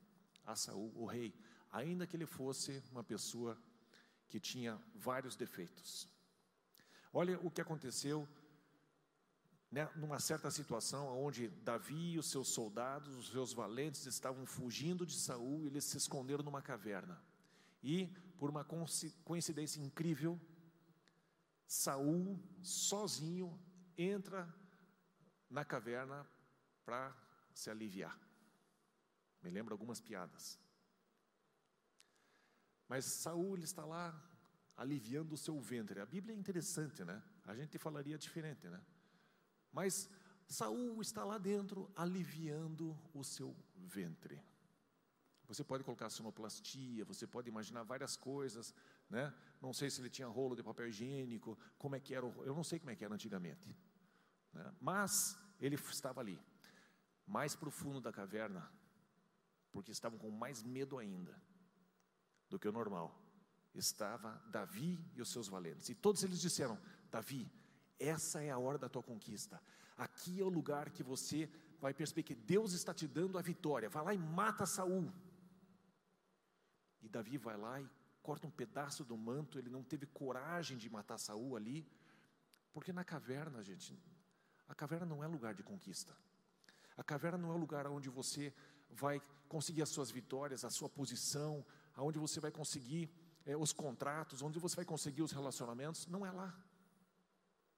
[0.45, 1.33] a Saul, o rei,
[1.71, 3.57] ainda que ele fosse uma pessoa
[4.29, 6.07] que tinha vários defeitos.
[7.13, 8.27] Olha o que aconteceu
[9.69, 15.05] né, numa certa situação onde Davi e os seus soldados, os seus valentes estavam fugindo
[15.05, 17.21] de Saul e eles se esconderam numa caverna.
[17.81, 18.07] E
[18.37, 18.65] por uma
[19.23, 20.39] coincidência incrível,
[21.65, 23.57] Saul sozinho
[23.97, 24.53] entra
[25.49, 26.27] na caverna
[26.83, 27.15] para
[27.53, 28.19] se aliviar.
[29.41, 30.59] Me lembra algumas piadas.
[32.87, 34.30] Mas Saul está lá
[34.75, 35.99] aliviando o seu ventre.
[35.99, 37.21] A Bíblia é interessante, né?
[37.45, 38.81] A gente falaria diferente, né?
[39.71, 40.09] Mas
[40.47, 44.41] Saul está lá dentro aliviando o seu ventre.
[45.47, 48.73] Você pode colocar sonoplastia, você pode imaginar várias coisas,
[49.09, 49.33] né?
[49.61, 52.63] Não sei se ele tinha rolo de papel higiênico, como é que era, eu não
[52.63, 53.75] sei como é que era antigamente.
[54.53, 54.73] Né?
[54.79, 56.39] Mas ele estava ali.
[57.27, 58.69] Mais profundo da caverna
[59.71, 61.41] porque estavam com mais medo ainda
[62.49, 63.17] do que o normal.
[63.73, 65.89] Estava Davi e os seus valentes.
[65.89, 66.77] E todos eles disseram:
[67.09, 67.49] Davi,
[67.99, 69.61] essa é a hora da tua conquista.
[69.97, 71.49] Aqui é o lugar que você
[71.79, 73.89] vai perceber que Deus está te dando a vitória.
[73.89, 75.11] Vai lá e mata Saul.
[77.01, 77.89] E Davi vai lá e
[78.21, 79.57] corta um pedaço do manto.
[79.57, 81.87] Ele não teve coragem de matar Saul ali,
[82.73, 83.97] porque na caverna, gente,
[84.67, 86.15] a caverna não é lugar de conquista.
[86.97, 88.53] A caverna não é lugar onde você
[88.89, 91.65] vai conseguir as suas vitórias, a sua posição,
[91.95, 93.09] aonde você vai conseguir
[93.45, 96.07] é, os contratos, onde você vai conseguir os relacionamentos.
[96.07, 96.55] Não é lá.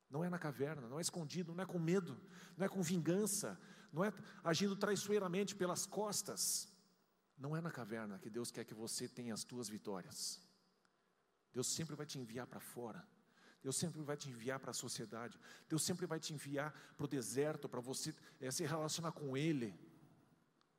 [0.09, 2.19] Não é na caverna, não é escondido, não é com medo,
[2.55, 3.59] não é com vingança,
[3.91, 6.67] não é agindo traiçoeiramente pelas costas.
[7.37, 10.39] Não é na caverna que Deus quer que você tenha as tuas vitórias.
[11.51, 13.05] Deus sempre vai te enviar para fora.
[13.61, 15.39] Deus sempre vai te enviar para a sociedade.
[15.69, 19.73] Deus sempre vai te enviar para o deserto, para você é, se relacionar com Ele.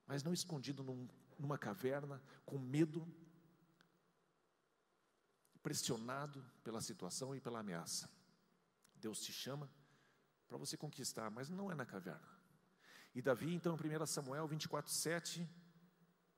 [0.06, 1.08] Mas não escondido num,
[1.38, 3.06] numa caverna, com medo,
[5.64, 8.08] pressionado pela situação e pela ameaça.
[8.94, 9.68] Deus te chama
[10.46, 12.28] para você conquistar, mas não é na caverna.
[13.14, 15.48] E Davi, então, em 1 Samuel 24, 7,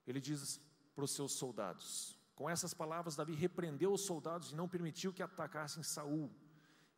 [0.06, 0.60] ele diz
[0.94, 5.22] para os seus soldados: com essas palavras, Davi repreendeu os soldados e não permitiu que
[5.22, 6.30] atacassem Saul.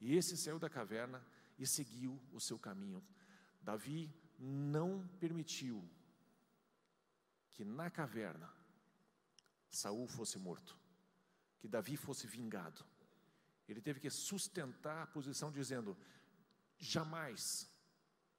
[0.01, 1.25] E esse saiu da caverna
[1.59, 3.03] e seguiu o seu caminho.
[3.63, 5.89] Davi não permitiu
[7.53, 8.53] que na caverna
[9.71, 10.79] Saul fosse morto,
[11.59, 12.85] que Davi fosse vingado.
[13.69, 15.97] Ele teve que sustentar a posição dizendo:
[16.79, 17.69] jamais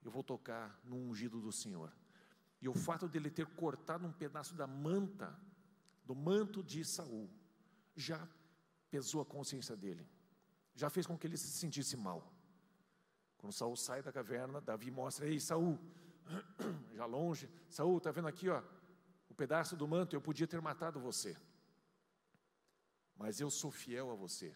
[0.02, 1.94] eu vou tocar no ungido do Senhor.
[2.62, 5.38] E o fato dele ter cortado um pedaço da manta,
[6.06, 7.30] do manto de Saul,
[7.96, 8.28] já
[8.90, 10.08] pesou a consciência dele.
[10.76, 12.34] Já fez com que ele se sentisse mal.
[13.38, 15.80] Quando Saul sai da caverna, Davi mostra: "Ei, Saul,
[16.94, 18.62] já longe, Saul, tá vendo aqui, ó,
[19.30, 21.38] o pedaço do manto, eu podia ter matado você.
[23.20, 24.56] Mas eu sou fiel a você.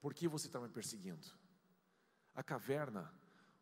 [0.00, 1.26] Por que você está me perseguindo?
[2.34, 3.12] A caverna,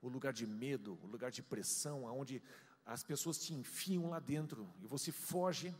[0.00, 2.40] o lugar de medo, o lugar de pressão, aonde
[2.86, 5.74] as pessoas te enfiam lá dentro e você foge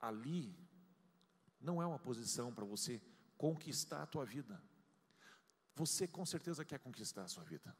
[0.00, 0.52] ali,
[1.60, 3.00] não é uma posição para você
[3.38, 4.60] conquistar a tua vida.
[5.76, 7.74] Você com certeza quer conquistar a sua vida.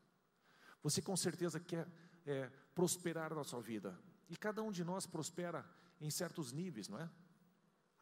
[0.84, 1.86] Você com certeza quer
[2.24, 4.00] é, prosperar na sua vida.
[4.30, 5.68] E cada um de nós prospera
[6.00, 7.10] em certos níveis, não é?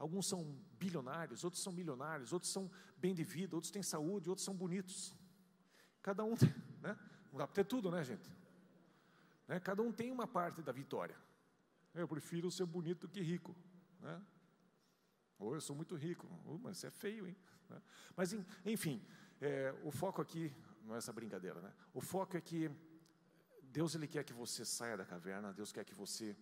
[0.00, 4.46] Alguns são bilionários, outros são milionários, outros são bem de vida, outros têm saúde, outros
[4.46, 5.14] são bonitos.
[6.00, 6.32] Cada um,
[6.80, 6.98] né?
[7.30, 8.26] Não dá para ter tudo, né, gente?
[9.46, 9.60] Né?
[9.60, 11.14] Cada um tem uma parte da vitória.
[11.92, 13.54] Eu prefiro ser bonito do que rico,
[14.00, 14.22] né?
[15.38, 16.26] Ou eu sou muito rico,
[16.62, 17.36] mas você é feio, hein?
[17.68, 17.82] Né?
[18.16, 18.34] Mas,
[18.64, 19.06] enfim,
[19.38, 20.50] é, o foco aqui
[20.82, 21.74] não é essa brincadeira, né?
[21.92, 22.70] O foco é que
[23.64, 26.34] Deus ele quer que você saia da caverna, Deus quer que você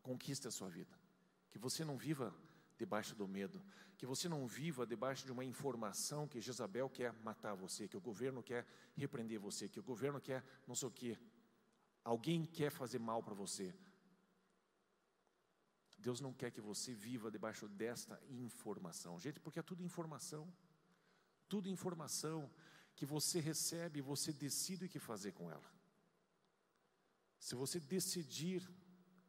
[0.00, 1.05] conquiste a sua vida
[1.50, 2.34] que você não viva
[2.76, 3.62] debaixo do medo,
[3.96, 8.00] que você não viva debaixo de uma informação que Jezabel quer matar você, que o
[8.00, 11.18] governo quer repreender você, que o governo quer não sei o quê,
[12.04, 13.74] alguém quer fazer mal para você.
[15.98, 20.52] Deus não quer que você viva debaixo desta informação, gente, porque é tudo informação,
[21.48, 22.50] tudo informação
[22.94, 25.70] que você recebe você decide o que fazer com ela.
[27.38, 28.66] Se você decidir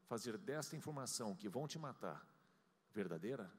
[0.08, 2.26] fazer desta informação que vão te matar
[2.92, 3.52] verdadeira,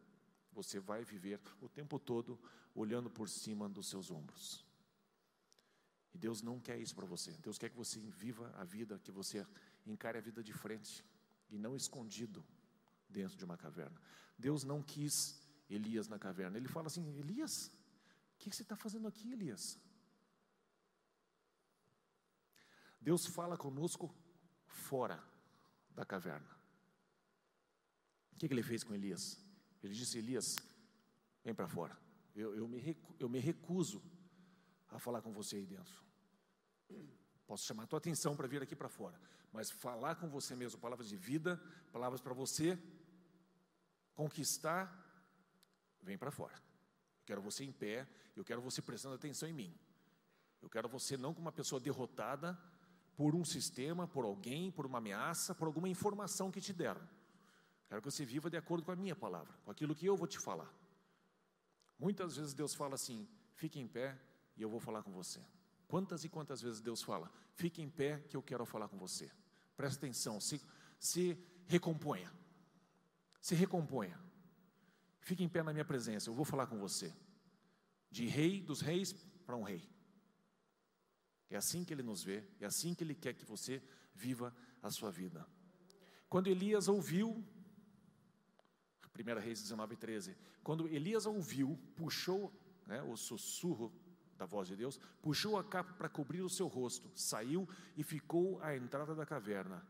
[0.50, 2.40] você vai viver o tempo todo
[2.74, 4.64] olhando por cima dos seus ombros.
[6.14, 7.32] E Deus não quer isso para você.
[7.32, 9.46] Deus quer que você viva a vida, que você
[9.86, 11.04] encare a vida de frente
[11.50, 12.44] e não escondido
[13.08, 14.00] dentro de uma caverna.
[14.38, 15.38] Deus não quis
[15.68, 16.56] Elias na caverna.
[16.56, 17.70] Ele fala assim: Elias,
[18.34, 19.78] o que você está fazendo aqui, Elias?
[22.98, 24.12] Deus fala conosco
[24.66, 25.22] fora
[25.98, 26.48] da caverna.
[28.32, 29.36] O que, que ele fez com Elias?
[29.82, 30.56] Ele disse: Elias,
[31.44, 31.98] vem para fora.
[32.36, 34.00] Eu, eu, me recu, eu me recuso
[34.90, 35.96] a falar com você aí dentro.
[37.48, 39.20] Posso chamar a tua atenção para vir aqui para fora,
[39.52, 42.78] mas falar com você mesmo, palavras de vida, palavras para você
[44.14, 44.84] conquistar,
[46.00, 46.54] vem para fora.
[46.54, 49.76] Eu quero você em pé, eu quero você prestando atenção em mim.
[50.62, 52.56] Eu quero você não como uma pessoa derrotada,
[53.18, 57.00] por um sistema, por alguém, por uma ameaça, por alguma informação que te deram.
[57.88, 60.28] Quero que você viva de acordo com a minha palavra, com aquilo que eu vou
[60.28, 60.72] te falar.
[61.98, 64.16] Muitas vezes Deus fala assim: fique em pé
[64.56, 65.44] e eu vou falar com você.
[65.88, 69.28] Quantas e quantas vezes Deus fala: fique em pé que eu quero falar com você.
[69.76, 70.64] Presta atenção, se,
[71.00, 72.32] se recomponha.
[73.40, 74.16] Se recomponha.
[75.18, 77.12] Fique em pé na minha presença, eu vou falar com você.
[78.12, 79.12] De rei dos reis
[79.44, 79.82] para um rei.
[81.50, 83.82] É assim que Ele nos vê, é assim que Ele quer que você
[84.14, 85.46] viva a sua vida.
[86.28, 87.44] Quando Elias ouviu,
[89.18, 92.52] 1 Reis 19, 13, quando Elias ouviu, puxou
[92.86, 93.92] né, o sussurro
[94.36, 98.60] da voz de Deus, puxou a capa para cobrir o seu rosto, saiu e ficou
[98.62, 99.84] à entrada da caverna.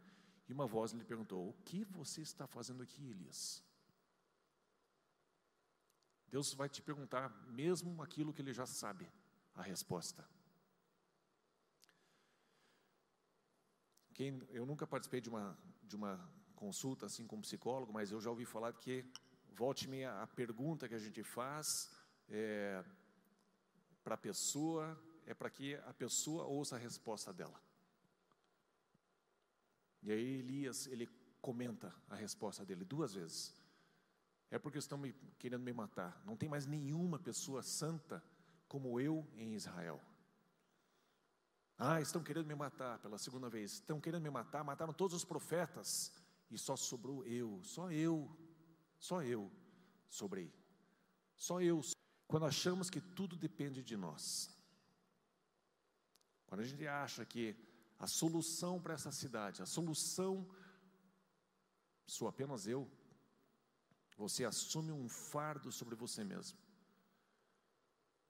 [0.48, 3.62] E uma voz lhe perguntou: O que você está fazendo aqui, Elias?
[6.30, 9.10] Deus vai te perguntar mesmo aquilo que ele já sabe
[9.54, 10.26] a resposta.
[14.18, 16.18] Quem, eu nunca participei de uma, de uma
[16.56, 19.04] consulta assim com psicólogo, mas eu já ouvi falar que
[19.54, 21.88] volte-me a pergunta que a gente faz
[22.28, 22.84] é,
[24.02, 27.62] para a pessoa, é para que a pessoa ouça a resposta dela.
[30.02, 31.08] E aí Elias, ele
[31.40, 33.54] comenta a resposta dele duas vezes.
[34.50, 36.20] É porque estão me, querendo me matar.
[36.26, 38.20] Não tem mais nenhuma pessoa santa
[38.66, 40.00] como eu em Israel.
[41.78, 43.74] Ah, estão querendo me matar pela segunda vez.
[43.74, 46.12] Estão querendo me matar, mataram todos os profetas.
[46.50, 48.28] E só sobrou eu, só eu,
[48.98, 49.50] só eu
[50.08, 50.52] sobrei.
[51.36, 51.80] Só eu.
[52.26, 54.50] Quando achamos que tudo depende de nós.
[56.46, 57.56] Quando a gente acha que
[57.98, 60.48] a solução para essa cidade, a solução
[62.06, 62.90] sou apenas eu,
[64.16, 66.58] você assume um fardo sobre você mesmo,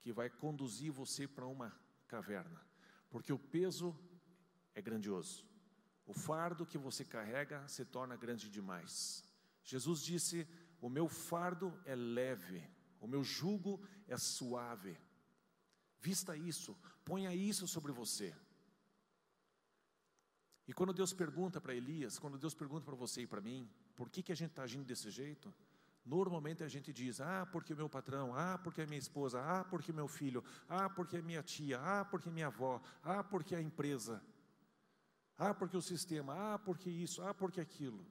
[0.01, 1.73] que vai conduzir você para uma
[2.07, 2.61] caverna,
[3.11, 3.99] porque o peso
[4.75, 5.47] é grandioso,
[6.07, 9.25] o fardo que você carrega se torna grande demais.
[9.63, 10.49] Jesus disse:
[10.81, 12.63] O meu fardo é leve,
[13.01, 14.97] o meu jugo é suave.
[16.01, 18.35] Vista isso, ponha isso sobre você.
[20.67, 24.11] E quando Deus pergunta para Elias, quando Deus pergunta para você e para mim, por
[24.11, 25.53] que, que a gente está agindo desse jeito?
[26.05, 29.93] Normalmente a gente diz, ah, porque meu patrão, ah, porque a minha esposa, ah, porque
[29.93, 34.23] meu filho, ah, porque a minha tia, ah, porque minha avó, ah, porque a empresa,
[35.37, 38.05] ah, porque o sistema, ah, porque isso, ah, porque aquilo.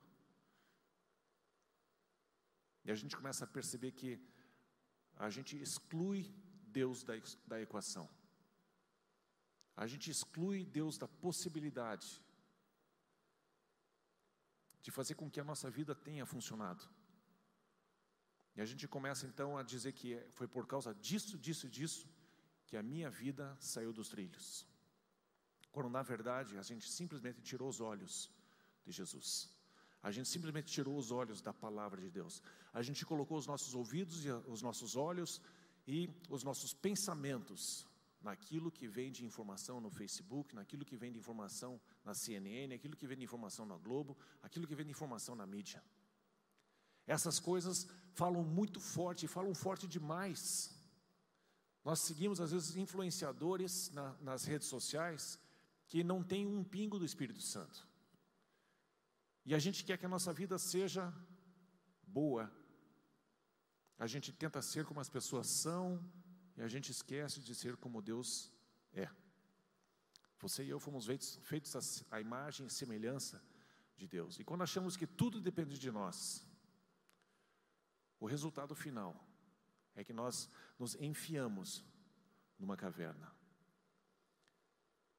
[2.85, 4.19] E a gente começa a perceber que
[5.17, 6.33] a gente exclui
[6.67, 7.13] Deus da,
[7.45, 8.07] da equação.
[9.75, 12.23] A gente exclui Deus da possibilidade
[14.81, 16.87] de fazer com que a nossa vida tenha funcionado.
[18.57, 22.09] E a gente começa então a dizer que foi por causa disso, disso, disso,
[22.65, 24.65] que a minha vida saiu dos trilhos.
[25.71, 28.31] Quando na verdade a gente simplesmente tirou os olhos
[28.83, 29.47] de Jesus.
[30.01, 32.41] A gente simplesmente tirou os olhos da palavra de Deus.
[32.73, 35.39] A gente colocou os nossos ouvidos e os nossos olhos
[35.87, 37.85] e os nossos pensamentos
[38.21, 42.95] naquilo que vem de informação no Facebook, naquilo que vem de informação na CNN, aquilo
[42.95, 45.83] que vem de informação na Globo, aquilo que vem de informação na mídia.
[47.07, 50.77] Essas coisas falam muito forte, falam forte demais.
[51.83, 55.39] Nós seguimos, às vezes, influenciadores na, nas redes sociais
[55.87, 57.87] que não têm um pingo do Espírito Santo.
[59.45, 61.13] E a gente quer que a nossa vida seja
[62.05, 62.51] boa.
[63.97, 66.03] A gente tenta ser como as pessoas são
[66.57, 68.51] e a gente esquece de ser como Deus
[68.93, 69.09] é.
[70.39, 73.41] Você e eu fomos feitos, feitos à imagem e semelhança
[73.95, 74.37] de Deus.
[74.39, 76.45] E quando achamos que tudo depende de nós,
[78.19, 79.15] o resultado final
[79.95, 81.83] é que nós nos enfiamos
[82.57, 83.31] numa caverna.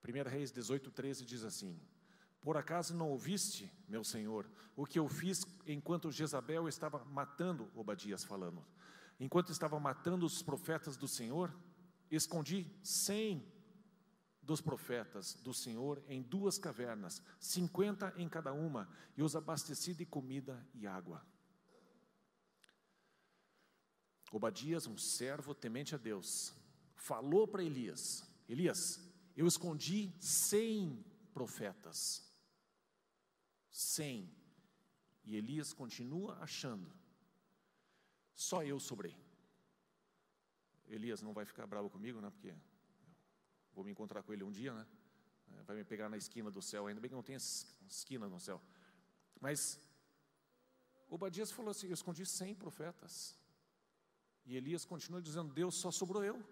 [0.07, 1.81] 1 Reis 18, 13 diz assim:
[2.41, 8.25] Por acaso não ouviste, meu senhor, o que eu fiz enquanto Jezabel estava matando, Obadias
[8.25, 8.65] falando,
[9.19, 11.55] enquanto estava matando os profetas do Senhor?
[12.11, 13.47] Escondi cem
[14.41, 20.07] dos profetas do Senhor em duas cavernas, cinquenta em cada uma, e os abasteci de
[20.07, 21.23] comida e água.
[24.31, 26.55] Obadias, um servo temente a Deus,
[26.95, 29.01] falou para Elias: Elias,
[29.37, 32.27] eu escondi cem profetas.
[33.71, 34.35] Cem.
[35.25, 36.91] E Elias continua achando,
[38.35, 39.17] só eu sobrei.
[40.87, 42.31] Elias não vai ficar bravo comigo, né?
[42.31, 42.55] Porque
[43.75, 44.87] vou me encontrar com ele um dia, né?
[45.67, 46.87] Vai me pegar na esquina do céu.
[46.87, 48.61] Ainda bem que não tem esquina no céu.
[49.41, 49.79] Mas
[51.09, 53.38] Obadias falou assim: Eu escondi cem profetas.
[54.49, 56.43] E Elias continua dizendo: Deus só sobrou eu.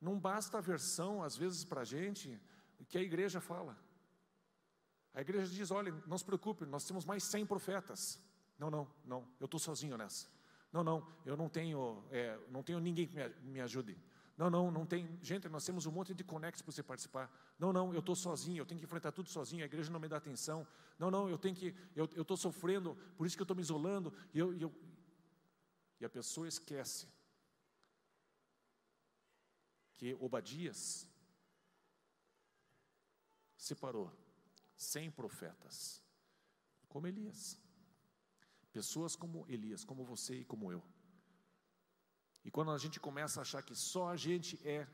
[0.00, 2.38] Não basta a versão, às vezes, para a gente,
[2.88, 3.78] que a igreja fala.
[5.14, 8.20] A igreja diz: olha, não se preocupe, nós temos mais 100 profetas.
[8.58, 10.26] Não, não, não, eu estou sozinho nessa.
[10.72, 13.96] Não, não, eu não tenho, é, não tenho ninguém que me, me ajude.
[14.36, 15.18] Não, não, não tem.
[15.22, 17.30] Gente, nós temos um monte de conexos para você participar.
[17.58, 20.08] Não, não, eu estou sozinho, eu tenho que enfrentar tudo sozinho, a igreja não me
[20.08, 20.66] dá atenção.
[20.98, 24.12] Não, não, eu tenho que, eu estou sofrendo, por isso que eu estou me isolando.
[24.32, 24.74] E eu, eu,
[26.00, 27.06] e a pessoa esquece
[29.94, 31.06] que Obadias
[33.56, 34.10] separou
[34.74, 36.02] cem profetas
[36.88, 37.58] como Elias.
[38.72, 40.82] Pessoas como Elias, como você e como eu.
[42.42, 44.88] E quando a gente começa a achar que só a gente é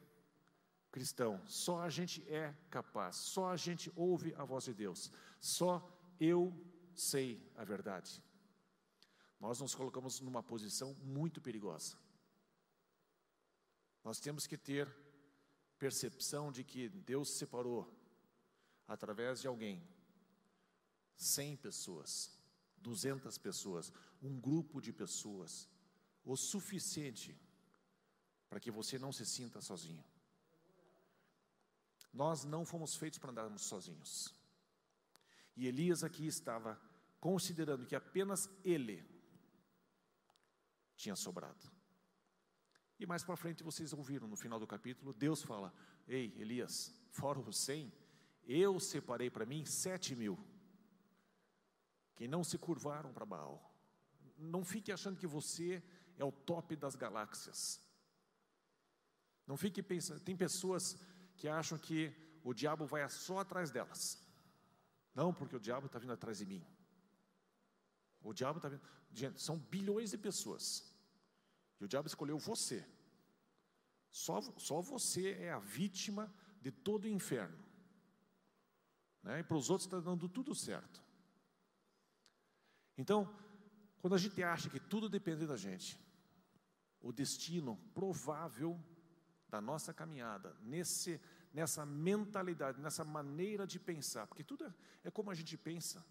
[0.90, 5.72] cristão, só a gente é capaz, só a gente ouve a voz de Deus, só
[6.18, 6.52] eu
[6.94, 8.22] sei a verdade,
[9.38, 11.96] nós nos colocamos numa posição muito perigosa.
[14.02, 14.88] Nós temos que ter
[15.78, 17.92] percepção de que Deus separou
[18.86, 19.82] através de alguém
[21.16, 22.38] 100 pessoas,
[22.78, 25.68] 200 pessoas, um grupo de pessoas,
[26.24, 27.36] o suficiente
[28.48, 30.04] para que você não se sinta sozinho.
[32.12, 34.34] Nós não fomos feitos para andarmos sozinhos.
[35.54, 36.80] E Elias aqui estava
[37.20, 39.15] considerando que apenas ele
[40.96, 41.70] tinha sobrado.
[42.98, 45.72] E mais para frente vocês ouviram no final do capítulo, Deus fala:
[46.08, 47.92] Ei, Elias, fora os cem,
[48.44, 50.38] eu separei para mim sete mil,
[52.14, 53.62] que não se curvaram para Baal.
[54.38, 55.82] Não fique achando que você
[56.16, 57.80] é o top das galáxias.
[59.46, 60.96] Não fique pensando, tem pessoas
[61.36, 64.22] que acham que o diabo vai só atrás delas.
[65.14, 66.64] Não, porque o diabo está vindo atrás de mim.
[68.26, 68.82] O diabo está vindo.
[69.12, 70.92] Gente, são bilhões de pessoas.
[71.80, 72.84] E o diabo escolheu você.
[74.10, 77.64] Só, só você é a vítima de todo o inferno.
[79.22, 79.40] Né?
[79.40, 81.02] E para os outros está dando tudo certo.
[82.98, 83.32] Então,
[84.00, 85.98] quando a gente acha que tudo depende da gente,
[87.00, 88.80] o destino provável
[89.48, 91.20] da nossa caminhada, nesse,
[91.52, 94.74] nessa mentalidade, nessa maneira de pensar, porque tudo é,
[95.04, 96.04] é como a gente pensa,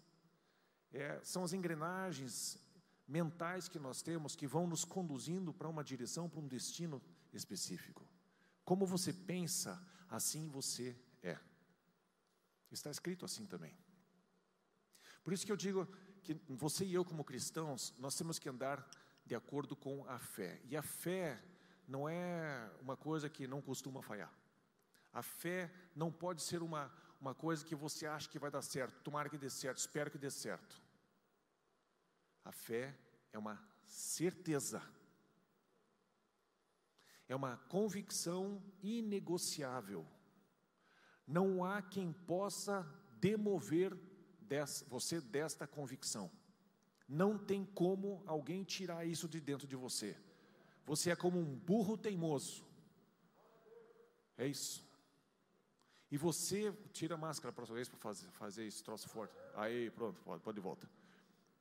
[0.92, 2.58] é, são as engrenagens
[3.06, 7.00] mentais que nós temos que vão nos conduzindo para uma direção, para um destino
[7.32, 8.06] específico.
[8.64, 11.38] Como você pensa, assim você é.
[12.70, 13.76] Está escrito assim também.
[15.22, 15.86] Por isso que eu digo
[16.22, 18.88] que você e eu, como cristãos, nós temos que andar
[19.24, 20.60] de acordo com a fé.
[20.64, 21.40] E a fé
[21.86, 24.32] não é uma coisa que não costuma falhar.
[25.12, 26.92] A fé não pode ser uma,
[27.26, 29.02] uma coisa que você acha que vai dar certo.
[29.02, 30.80] Tomara que dê certo, espero que dê certo.
[32.44, 32.96] A fé
[33.32, 34.82] é uma certeza
[37.28, 40.06] é uma convicção inegociável.
[41.26, 42.86] Não há quem possa
[43.18, 43.96] demover
[44.86, 46.30] você desta convicção.
[47.08, 50.16] Não tem como alguém tirar isso de dentro de você.
[50.84, 52.64] Você é como um burro teimoso.
[54.38, 54.85] É isso.
[56.16, 59.34] E você tira a máscara para vez para fazer, fazer esse troço forte.
[59.54, 60.88] Aí, pronto, pode, pode de volta.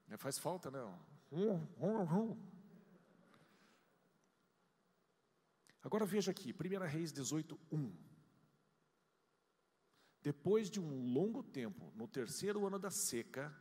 [0.07, 0.79] É, faz falta, né?
[5.83, 7.93] Agora veja aqui, 1 Reis 18, 1.
[10.23, 13.53] Depois de um longo tempo, no terceiro ano da seca,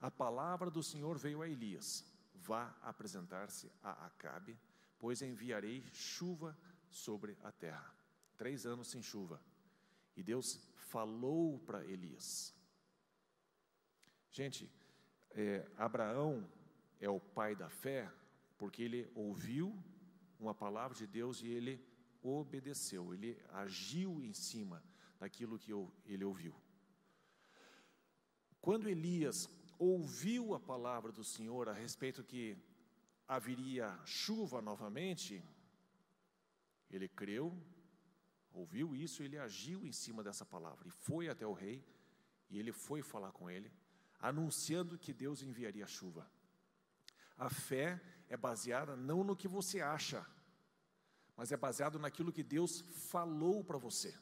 [0.00, 2.02] a palavra do Senhor veio a Elias:
[2.34, 4.58] Vá apresentar-se a Acabe,
[4.98, 6.56] pois enviarei chuva
[6.88, 7.94] sobre a terra.
[8.38, 9.38] Três anos sem chuva.
[10.16, 12.54] E Deus falou para Elias.
[14.30, 14.70] Gente,
[15.30, 16.48] é, Abraão
[17.00, 18.10] é o pai da fé,
[18.58, 19.76] porque ele ouviu
[20.38, 21.84] uma palavra de Deus e ele
[22.22, 24.82] obedeceu, ele agiu em cima
[25.18, 25.72] daquilo que
[26.04, 26.54] ele ouviu.
[28.60, 29.48] Quando Elias
[29.78, 32.56] ouviu a palavra do Senhor a respeito que
[33.26, 35.42] haveria chuva novamente,
[36.90, 37.56] ele creu,
[38.52, 41.84] ouviu isso, ele agiu em cima dessa palavra e foi até o rei
[42.50, 43.72] e ele foi falar com ele,
[44.20, 46.30] anunciando que Deus enviaria chuva.
[47.36, 50.24] A fé é baseada não no que você acha,
[51.36, 54.14] mas é baseado naquilo que Deus falou para você.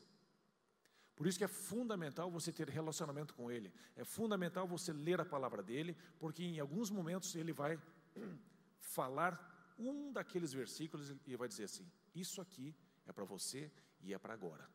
[1.17, 5.25] Por isso que é fundamental você ter relacionamento com Ele, é fundamental você ler a
[5.25, 7.79] palavra dele, porque em alguns momentos ele vai
[8.81, 9.39] falar
[9.79, 12.75] um daqueles versículos e vai dizer assim: Isso aqui
[13.07, 13.71] é para você
[14.01, 14.69] e é para agora,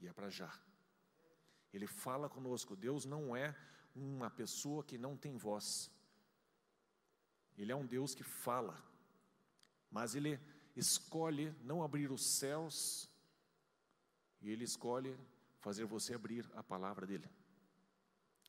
[0.00, 0.52] e é para já.
[1.72, 3.54] Ele fala conosco, Deus não é
[3.94, 5.90] uma pessoa que não tem voz,
[7.56, 8.76] ele é um Deus que fala,
[9.90, 10.38] mas Ele
[10.74, 13.10] escolhe não abrir os céus,
[14.42, 15.18] e Ele escolhe
[15.60, 17.28] fazer você abrir a palavra dEle,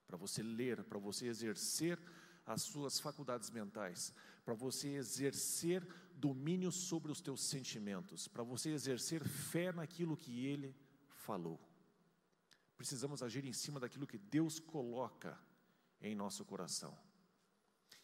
[0.05, 1.97] para você ler, para você exercer
[2.45, 4.13] as suas faculdades mentais,
[4.43, 5.85] para você exercer
[6.17, 10.75] domínio sobre os teus sentimentos, para você exercer fé naquilo que Ele
[11.09, 11.59] falou.
[12.75, 15.39] Precisamos agir em cima daquilo que Deus coloca
[16.01, 16.97] em nosso coração.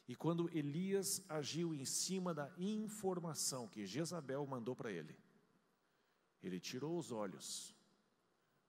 [0.07, 5.17] E quando Elias agiu em cima da informação que Jezabel mandou para ele,
[6.41, 7.73] ele tirou os olhos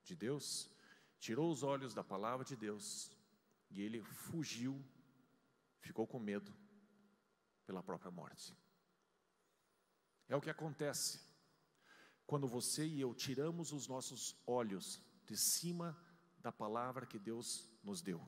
[0.04, 0.70] de Deus,
[1.18, 3.10] tirou os olhos da palavra de Deus,
[3.70, 4.80] E ele fugiu,
[5.80, 6.54] ficou com medo
[7.66, 8.56] pela própria morte.
[10.28, 11.20] É o que acontece
[12.26, 15.96] quando você e eu tiramos os nossos olhos de cima
[16.38, 18.20] da palavra que Deus nos deu.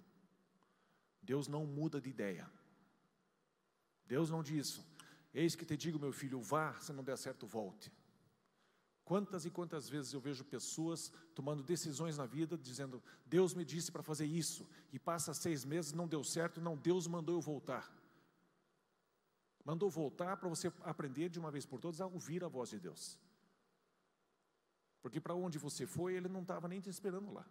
[1.23, 2.51] Deus não muda de ideia.
[4.07, 4.81] Deus não diz:
[5.35, 7.93] Eis que te digo, meu filho, vá, se não der certo, volte.
[9.05, 13.91] Quantas e quantas vezes eu vejo pessoas tomando decisões na vida, dizendo: Deus me disse
[13.91, 17.93] para fazer isso, e passa seis meses, não deu certo, não, Deus mandou eu voltar.
[19.69, 22.79] Mandou voltar para você aprender de uma vez por todas a ouvir a voz de
[22.79, 23.19] Deus.
[25.03, 27.45] Porque para onde você foi, Ele não estava nem te esperando lá.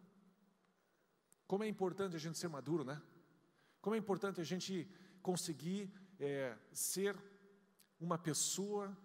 [1.45, 3.01] Como é importante a gente ser maduro, né?
[3.82, 4.89] Como é importante a gente
[5.22, 7.13] conseguir é, ser
[7.99, 8.97] uma pessoa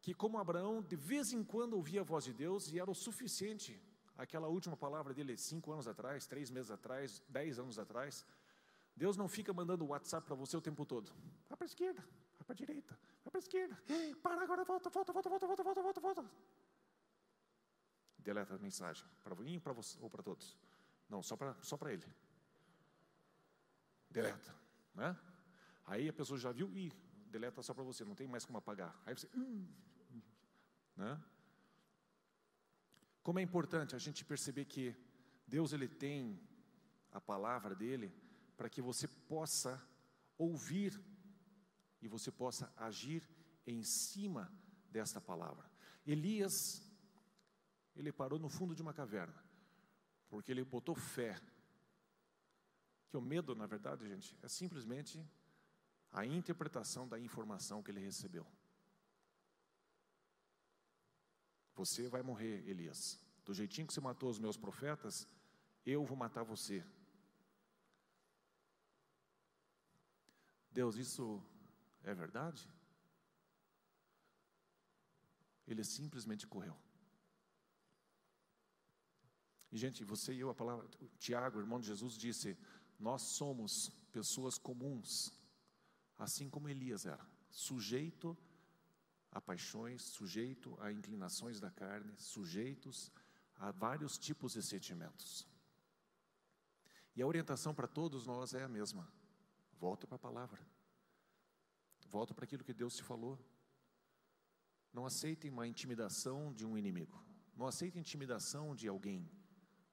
[0.00, 2.94] que, como Abraão, de vez em quando ouvia a voz de Deus e era o
[2.94, 3.78] suficiente.
[4.16, 8.24] Aquela última palavra dele, cinco anos atrás, três meses atrás, dez anos atrás.
[8.96, 11.12] Deus não fica mandando WhatsApp para você o tempo todo.
[11.48, 13.78] Vai para a esquerda, vai para a direita, vai para a esquerda.
[14.22, 16.24] Para agora, volta, volta, volta, volta, volta, volta, volta, volta.
[18.18, 19.06] Deleta a mensagem.
[19.22, 20.56] Para mim para você ou para todos?
[21.08, 22.06] Não, só para só para ele.
[24.10, 24.54] Deleta,
[24.94, 25.14] né?
[25.84, 26.90] Aí a pessoa já viu e
[27.30, 28.98] deleta só para você, não tem mais como apagar.
[29.04, 29.68] Aí você, hum,
[30.96, 31.22] né?
[33.22, 34.96] Como é importante a gente perceber que
[35.46, 36.40] Deus ele tem
[37.12, 38.12] a palavra dele
[38.56, 39.82] para que você possa
[40.38, 40.98] ouvir
[42.00, 43.22] e você possa agir
[43.66, 44.52] em cima
[44.90, 45.70] desta palavra.
[46.06, 46.86] Elias
[47.96, 49.42] ele parou no fundo de uma caverna,
[50.28, 51.40] porque ele botou fé.
[53.08, 55.24] Que o medo, na verdade, gente, é simplesmente
[56.12, 58.46] a interpretação da informação que ele recebeu.
[61.74, 63.18] Você vai morrer, Elias.
[63.44, 65.26] Do jeitinho que você matou os meus profetas,
[65.84, 66.84] eu vou matar você.
[70.78, 71.42] Deus, isso
[72.04, 72.62] é verdade?
[75.66, 76.76] Ele simplesmente correu.
[79.72, 80.86] E, gente, você e eu, a palavra,
[81.18, 82.58] Tiago, irmão de Jesus, disse:
[82.98, 85.32] Nós somos pessoas comuns,
[86.18, 88.36] assim como Elias era, sujeito
[89.32, 93.10] a paixões, sujeito a inclinações da carne, sujeitos
[93.56, 95.46] a vários tipos de sentimentos.
[97.14, 99.10] E a orientação para todos nós é a mesma:
[99.78, 100.60] volta para a palavra,
[102.10, 103.38] volta para aquilo que Deus te falou.
[104.92, 107.22] Não aceitem uma intimidação de um inimigo,
[107.54, 109.30] não aceitem intimidação de alguém.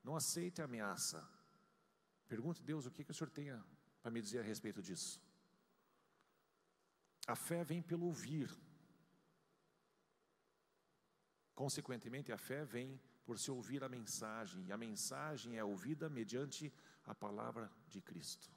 [0.04, 1.26] Não aceite ameaça.
[2.28, 3.48] Pergunte Deus o que, que o Senhor tem
[4.02, 5.22] para me dizer a respeito disso.
[7.26, 8.50] A fé vem pelo ouvir.
[11.56, 16.74] Consequentemente, a fé vem por se ouvir a mensagem, e a mensagem é ouvida mediante
[17.06, 18.52] a palavra de Cristo.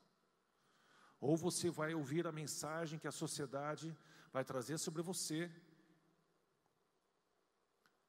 [1.29, 3.89] Ou você vai ouvir a mensagem que a sociedade
[4.33, 5.51] vai trazer sobre você,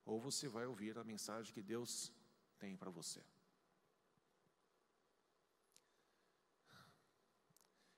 [0.06, 2.14] ou você vai ouvir a mensagem que Deus
[2.60, 3.24] tem para você.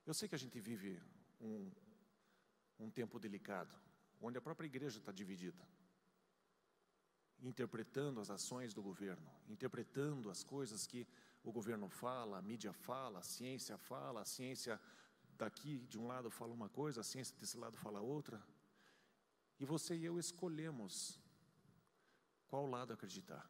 [0.05, 1.01] Eu sei que a gente vive
[1.41, 1.69] um,
[2.79, 3.75] um tempo delicado,
[4.21, 5.67] onde a própria igreja está dividida,
[7.41, 11.05] interpretando as ações do governo, interpretando as coisas que
[11.43, 14.79] o governo fala, a mídia fala, a ciência fala, a ciência
[15.39, 18.37] daqui de um lado fala uma coisa, a ciência desse lado fala outra.
[19.59, 21.19] E você e eu escolhemos
[22.47, 23.49] qual lado acreditar.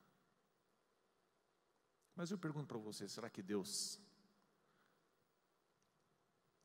[2.15, 3.99] Mas eu pergunto para você: será que Deus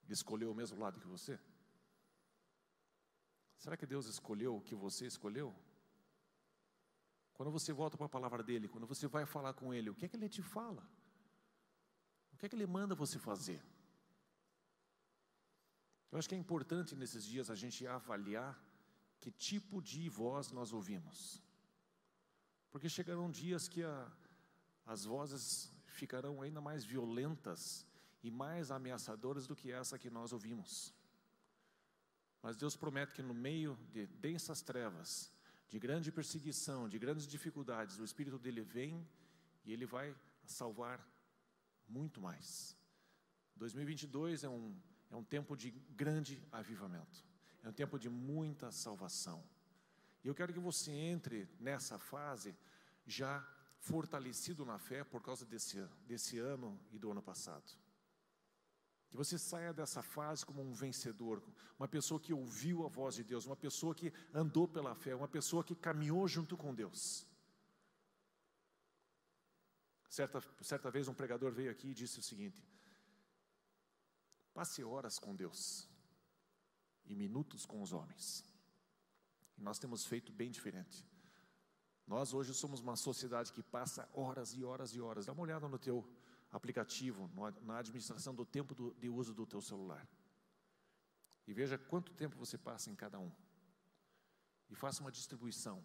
[0.08, 1.40] escolheu o mesmo lado que você?
[3.56, 5.54] Será que Deus escolheu o que você escolheu?
[7.32, 10.04] Quando você volta para a palavra dele, quando você vai falar com ele, o que
[10.04, 10.86] é que ele te fala?
[12.32, 13.60] O que é que ele manda você fazer?
[16.10, 18.58] Eu acho que é importante nesses dias a gente avaliar
[19.20, 21.42] que tipo de voz nós ouvimos.
[22.70, 24.12] Porque chegarão dias que a,
[24.86, 27.86] as vozes ficarão ainda mais violentas
[28.22, 30.92] e mais ameaçadoras do que essa que nós ouvimos.
[32.42, 35.32] Mas Deus promete que no meio de densas trevas,
[35.70, 39.08] de grande perseguição, de grandes dificuldades, o Espírito dele vem
[39.64, 41.02] e ele vai salvar
[41.88, 42.76] muito mais.
[43.56, 44.76] 2022 é um,
[45.14, 47.24] é um tempo de grande avivamento,
[47.62, 49.44] é um tempo de muita salvação.
[50.24, 52.56] E eu quero que você entre nessa fase
[53.06, 53.46] já
[53.78, 57.64] fortalecido na fé por causa desse, desse ano e do ano passado.
[59.08, 61.40] Que você saia dessa fase como um vencedor,
[61.78, 65.28] uma pessoa que ouviu a voz de Deus, uma pessoa que andou pela fé, uma
[65.28, 67.24] pessoa que caminhou junto com Deus.
[70.08, 72.64] Certa, certa vez um pregador veio aqui e disse o seguinte:
[74.54, 75.88] Passe horas com Deus
[77.04, 78.44] e minutos com os homens.
[79.58, 81.04] E nós temos feito bem diferente.
[82.06, 85.26] Nós hoje somos uma sociedade que passa horas e horas e horas.
[85.26, 86.08] Dá uma olhada no teu
[86.52, 87.28] aplicativo,
[87.62, 90.06] na administração do tempo de uso do teu celular.
[91.46, 93.32] E veja quanto tempo você passa em cada um.
[94.70, 95.82] E faça uma distribuição.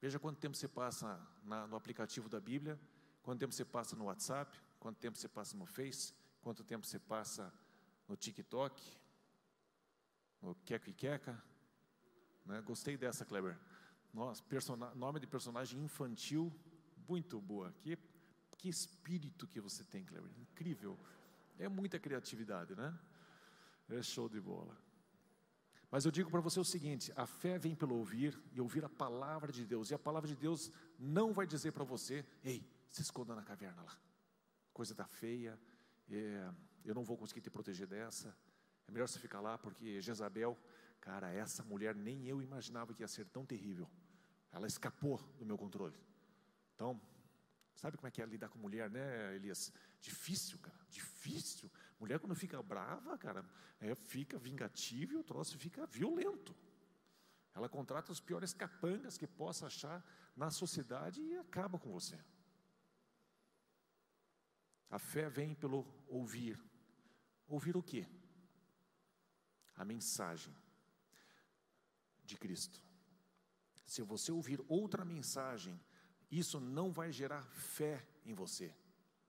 [0.00, 2.78] Veja quanto tempo você passa na, no aplicativo da Bíblia,
[3.22, 6.98] quanto tempo você passa no WhatsApp, quanto tempo você passa no Face, quanto tempo você
[6.98, 7.52] passa
[8.08, 8.82] no TikTok,
[10.40, 11.42] no Queco e Queca.
[12.44, 12.60] Né?
[12.62, 13.58] Gostei dessa, Kleber.
[14.12, 14.42] Nossa,
[14.94, 16.52] nome de personagem infantil,
[17.08, 17.72] muito boa.
[17.80, 17.98] Que,
[18.56, 20.30] que espírito que você tem, Kleber.
[20.38, 20.98] Incrível.
[21.58, 22.98] É muita criatividade, né?
[23.88, 24.76] É show de bola.
[25.90, 28.88] Mas eu digo para você o seguinte: a fé vem pelo ouvir e ouvir a
[28.88, 29.90] palavra de Deus.
[29.90, 33.82] E a palavra de Deus não vai dizer para você, ei, se esconda na caverna
[33.82, 33.96] lá.
[34.72, 35.58] Coisa da feia,
[36.10, 36.50] é,
[36.88, 38.36] eu não vou conseguir te proteger dessa.
[38.86, 40.56] É melhor você ficar lá, porque Jezabel,
[41.00, 43.90] cara, essa mulher nem eu imaginava que ia ser tão terrível.
[44.52, 45.98] Ela escapou do meu controle.
[46.74, 47.00] Então,
[47.74, 49.72] sabe como é que é lidar com mulher, né, Elias?
[50.00, 51.70] Difícil, cara, difícil.
[51.98, 53.44] Mulher, quando fica brava, cara,
[53.80, 56.54] é, fica vingativa e o troço fica violento.
[57.54, 60.04] Ela contrata os piores capangas que possa achar
[60.36, 62.18] na sociedade e acaba com você.
[64.90, 66.62] A fé vem pelo ouvir.
[67.48, 68.06] Ouvir o quê?
[69.76, 70.54] A mensagem
[72.24, 72.82] de Cristo.
[73.86, 75.80] Se você ouvir outra mensagem,
[76.30, 78.74] isso não vai gerar fé em você,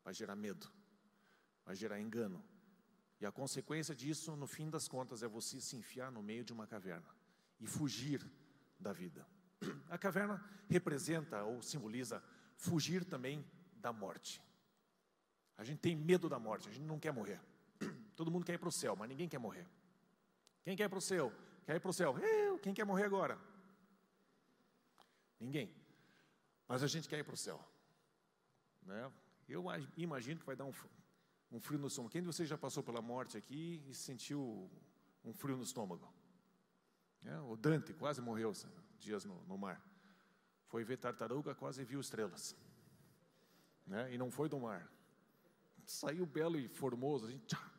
[0.03, 0.72] vai gerar medo,
[1.63, 2.43] vai gerar engano.
[3.20, 6.53] E a consequência disso, no fim das contas, é você se enfiar no meio de
[6.53, 7.07] uma caverna
[7.59, 8.26] e fugir
[8.80, 9.28] da vida.
[9.89, 12.24] A caverna representa ou simboliza
[12.55, 13.45] fugir também
[13.76, 14.41] da morte.
[15.57, 17.41] A gente tem medo da morte, a gente não quer morrer.
[18.18, 19.65] Todo mundo quer ir para o céu, mas ninguém quer morrer.
[20.63, 21.32] Quem quer ir para o céu?
[21.65, 22.18] Quer ir para o céu?
[22.18, 22.57] Eu.
[22.57, 23.39] Quem quer morrer agora?
[25.39, 25.72] Ninguém.
[26.68, 27.63] Mas a gente quer ir para o céu.
[28.82, 29.11] Né?
[29.47, 29.63] Eu
[29.95, 30.74] imagino que vai dar um,
[31.51, 32.11] um frio no estômago.
[32.11, 34.68] Quem de vocês já passou pela morte aqui e sentiu
[35.24, 36.11] um frio no estômago?
[37.24, 38.51] É, o Dante quase morreu
[38.97, 39.80] dias no, no, mar.
[40.65, 42.55] Foi ver tartaruga, quase viu estrelas.
[43.86, 44.11] Né?
[44.13, 44.91] E não foi do mar.
[45.86, 47.76] Saiu belo e formoso, assim, tchá, tchá, tchá.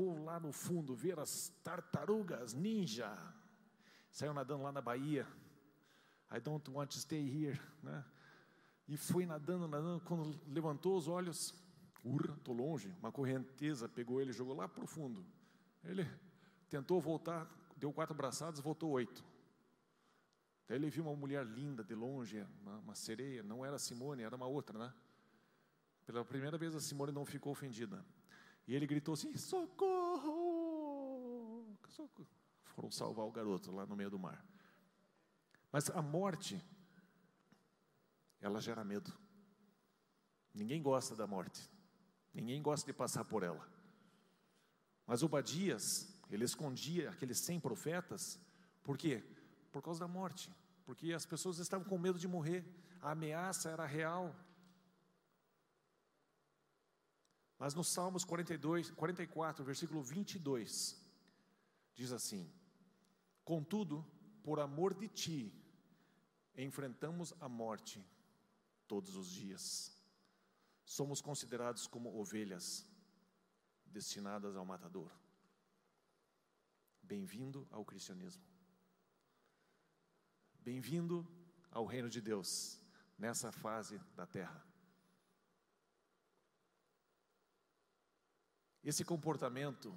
[0.00, 3.14] Vou lá no fundo ver as tartarugas ninja.
[4.10, 5.26] Saiu nadando lá na Bahia.
[6.34, 7.60] I don't want to stay here.
[7.82, 8.02] Né?
[8.88, 10.00] E foi nadando, nadando.
[10.00, 11.54] Quando levantou os olhos,
[12.02, 12.88] urra, estou longe.
[12.98, 15.22] Uma correnteza pegou ele e jogou lá para o fundo.
[15.84, 16.08] Ele
[16.70, 17.46] tentou voltar,
[17.76, 19.22] deu quatro braçadas, voltou oito.
[20.66, 23.42] Daí ele viu uma mulher linda de longe, uma, uma sereia.
[23.42, 24.94] Não era Simone, era uma outra, né?
[26.06, 28.02] Pela primeira vez a Simone não ficou ofendida.
[28.70, 29.76] E ele gritou assim: socorro!
[31.88, 32.28] socorro!
[32.62, 34.46] Foram salvar o garoto lá no meio do mar.
[35.72, 36.64] Mas a morte,
[38.40, 39.12] ela gera medo.
[40.54, 41.68] Ninguém gosta da morte.
[42.32, 43.68] Ninguém gosta de passar por ela.
[45.04, 48.38] Mas Obadias, ele escondia aqueles cem profetas,
[48.84, 49.20] por quê?
[49.72, 50.48] Por causa da morte.
[50.84, 52.64] Porque as pessoas estavam com medo de morrer.
[53.02, 54.32] A ameaça era real.
[57.60, 60.98] Mas no Salmos 42, 44, versículo 22,
[61.94, 62.50] diz assim:
[63.44, 64.02] Contudo,
[64.42, 65.54] por amor de ti,
[66.56, 68.02] enfrentamos a morte
[68.88, 69.94] todos os dias.
[70.86, 72.86] Somos considerados como ovelhas
[73.84, 75.12] destinadas ao matador.
[77.02, 78.42] Bem-vindo ao cristianismo.
[80.60, 81.30] Bem-vindo
[81.70, 82.80] ao reino de Deus
[83.18, 84.69] nessa fase da terra.
[88.82, 89.96] Esse comportamento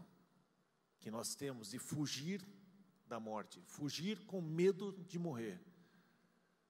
[1.00, 2.46] que nós temos de fugir
[3.08, 5.62] da morte, fugir com medo de morrer,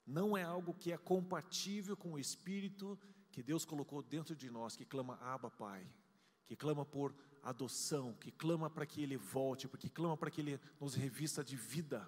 [0.06, 3.00] não é algo que é compatível com o espírito
[3.32, 5.88] que Deus colocou dentro de nós, que clama Abba Pai,
[6.46, 10.60] que clama por adoção, que clama para que Ele volte, que clama para que Ele
[10.80, 12.08] nos revista de vida.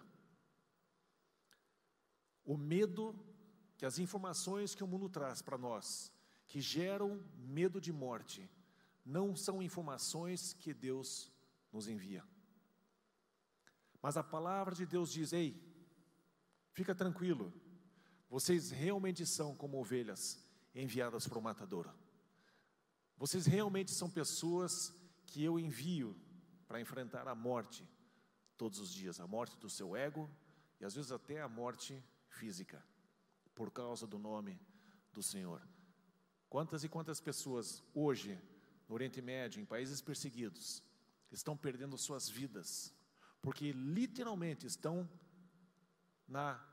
[2.44, 3.16] O medo
[3.78, 6.12] que as informações que o mundo traz para nós,
[6.48, 8.50] que geram medo de morte,
[9.06, 11.32] não são informações que Deus
[11.72, 12.24] nos envia.
[14.02, 15.62] Mas a palavra de Deus diz: ei,
[16.74, 17.54] fica tranquilo,
[18.30, 20.44] vocês realmente são como ovelhas
[20.74, 21.94] enviadas para o matador.
[23.18, 24.94] Vocês realmente são pessoas
[25.26, 26.16] que eu envio
[26.68, 27.88] para enfrentar a morte
[28.58, 30.30] todos os dias a morte do seu ego
[30.80, 32.84] e às vezes até a morte física,
[33.54, 34.60] por causa do nome
[35.14, 35.62] do Senhor.
[36.50, 38.40] Quantas e quantas pessoas hoje,
[38.88, 40.82] no Oriente Médio, em países perseguidos,
[41.32, 42.94] estão perdendo suas vidas,
[43.42, 45.10] porque literalmente estão
[46.28, 46.64] na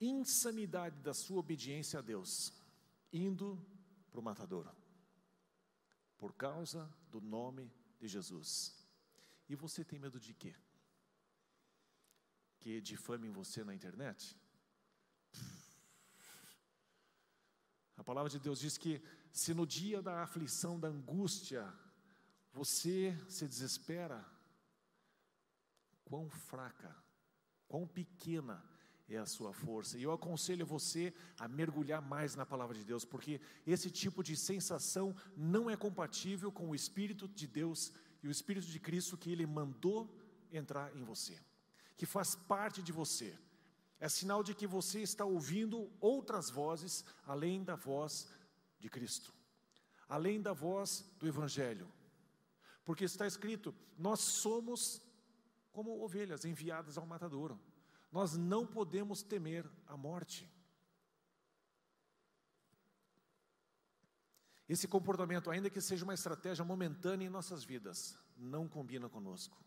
[0.00, 2.52] insanidade da sua obediência a Deus,
[3.12, 3.58] indo
[4.10, 4.74] para o matadouro,
[6.18, 8.74] por causa do nome de Jesus.
[9.48, 10.54] E você tem medo de quê?
[12.58, 14.36] Que difamem você na internet?
[17.96, 19.02] A palavra de Deus diz que
[19.34, 21.66] se no dia da aflição, da angústia,
[22.52, 24.24] você se desespera,
[26.04, 26.96] quão fraca,
[27.66, 28.64] quão pequena
[29.08, 29.98] é a sua força.
[29.98, 34.36] E eu aconselho você a mergulhar mais na palavra de Deus, porque esse tipo de
[34.36, 39.32] sensação não é compatível com o Espírito de Deus e o Espírito de Cristo que
[39.32, 40.16] Ele mandou
[40.52, 41.36] entrar em você,
[41.96, 43.36] que faz parte de você.
[43.98, 48.28] É sinal de que você está ouvindo outras vozes além da voz
[48.78, 49.32] de Cristo,
[50.08, 51.90] além da voz do Evangelho.
[52.84, 55.02] Porque está escrito: nós somos
[55.72, 57.60] como ovelhas enviadas ao matadouro.
[58.12, 60.48] Nós não podemos temer a morte.
[64.68, 69.62] Esse comportamento, ainda que seja uma estratégia momentânea em nossas vidas, não combina conosco.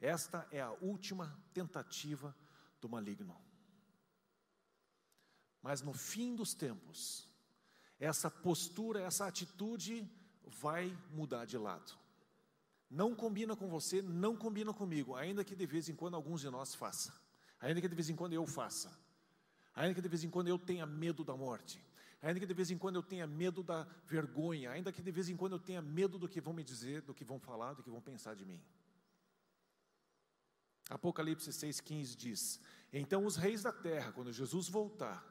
[0.00, 2.34] Esta é a última tentativa
[2.80, 3.38] do maligno.
[5.62, 7.29] Mas no fim dos tempos,
[8.00, 10.10] essa postura, essa atitude
[10.46, 11.92] vai mudar de lado.
[12.90, 16.50] Não combina com você, não combina comigo, ainda que de vez em quando alguns de
[16.50, 17.12] nós faça,
[17.60, 18.90] ainda que de vez em quando eu faça,
[19.74, 21.80] ainda que de vez em quando eu tenha medo da morte,
[22.22, 25.28] ainda que de vez em quando eu tenha medo da vergonha, ainda que de vez
[25.28, 27.82] em quando eu tenha medo do que vão me dizer, do que vão falar, do
[27.82, 28.60] que vão pensar de mim.
[30.88, 32.60] Apocalipse 6,15 diz:
[32.92, 35.24] Então os reis da terra, quando Jesus voltar,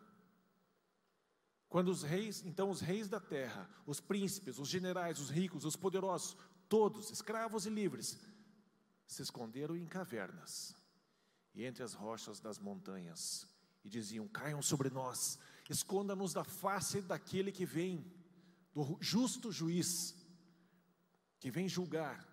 [1.70, 5.76] quando os reis, então os reis da terra, os príncipes, os generais, os ricos, os
[5.76, 6.36] poderosos,
[6.68, 8.20] todos, escravos e livres,
[9.06, 10.76] se esconderam em cavernas
[11.54, 13.48] e entre as rochas das montanhas
[13.84, 15.38] e diziam: Caiam sobre nós,
[15.70, 18.04] esconda-nos da face daquele que vem,
[18.74, 20.16] do justo juiz,
[21.40, 22.28] que vem julgar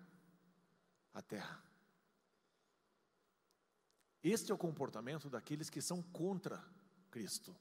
[1.13, 1.63] a terra.
[4.23, 6.63] Este é o comportamento daqueles que são contra
[7.11, 7.55] Cristo.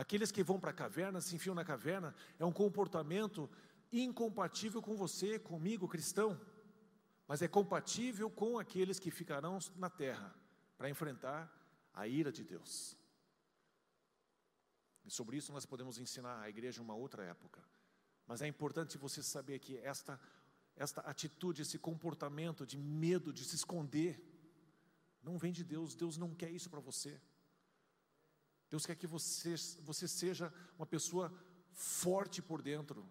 [0.00, 3.50] Aqueles que vão para a caverna, se enfiam na caverna, é um comportamento
[3.92, 6.40] incompatível com você, comigo, cristão,
[7.28, 10.34] mas é compatível com aqueles que ficarão na terra
[10.78, 11.52] para enfrentar
[11.92, 12.96] a ira de Deus.
[15.04, 17.62] E sobre isso nós podemos ensinar a igreja uma outra época.
[18.26, 20.18] Mas é importante você saber que esta,
[20.76, 24.18] esta atitude, esse comportamento de medo, de se esconder,
[25.22, 27.20] não vem de Deus, Deus não quer isso para você.
[28.70, 31.32] Deus quer que você, você seja uma pessoa
[31.72, 33.04] forte por dentro,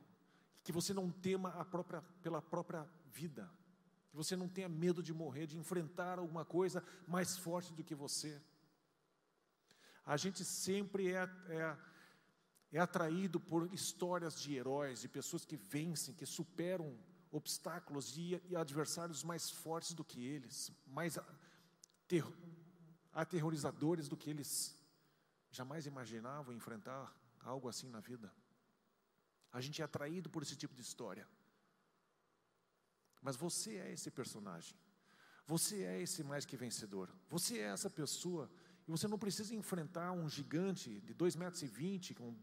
[0.64, 3.52] que você não tema a própria, pela própria vida,
[4.10, 7.94] que você não tenha medo de morrer, de enfrentar alguma coisa mais forte do que
[7.94, 8.42] você.
[10.06, 11.78] A gente sempre é, é,
[12.72, 16.98] é atraído por histórias de heróis, de pessoas que vencem, que superam
[17.32, 21.20] obstáculos e, e adversários mais fortes do que eles, mais
[22.08, 22.26] ter,
[23.12, 24.79] aterrorizadores do que eles
[25.52, 28.32] jamais imaginavam enfrentar algo assim na vida.
[29.52, 31.28] A gente é atraído por esse tipo de história.
[33.22, 34.78] Mas você é esse personagem.
[35.46, 37.10] Você é esse mais que vencedor.
[37.28, 38.50] Você é essa pessoa.
[38.88, 42.36] E você não precisa enfrentar um gigante de 2,20 metros, e 20, com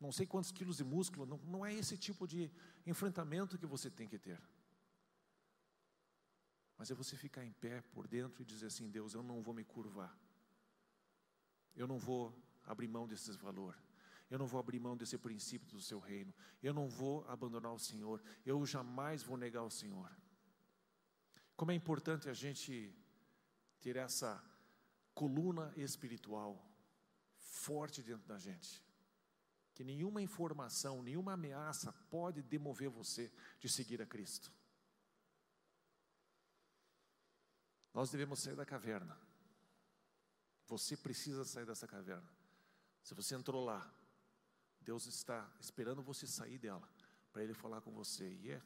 [0.00, 1.26] não sei quantos quilos de músculo.
[1.26, 2.50] Não, não é esse tipo de
[2.86, 4.40] enfrentamento que você tem que ter.
[6.78, 9.54] Mas é você ficar em pé por dentro e dizer assim: Deus, eu não vou
[9.54, 10.16] me curvar.
[11.76, 13.80] Eu não vou abrir mão desses valores.
[14.28, 16.34] Eu não vou abrir mão desse princípio do seu reino.
[16.62, 18.22] Eu não vou abandonar o Senhor.
[18.44, 20.10] Eu jamais vou negar o Senhor.
[21.54, 22.92] Como é importante a gente
[23.80, 24.42] ter essa
[25.14, 26.62] coluna espiritual
[27.38, 28.84] forte dentro da gente.
[29.74, 34.52] Que nenhuma informação, nenhuma ameaça pode demover você de seguir a Cristo.
[37.94, 39.18] Nós devemos sair da caverna.
[40.66, 42.28] Você precisa sair dessa caverna.
[43.02, 43.88] Se você entrou lá,
[44.80, 46.88] Deus está esperando você sair dela,
[47.32, 48.28] para Ele falar com você.
[48.28, 48.62] E, é,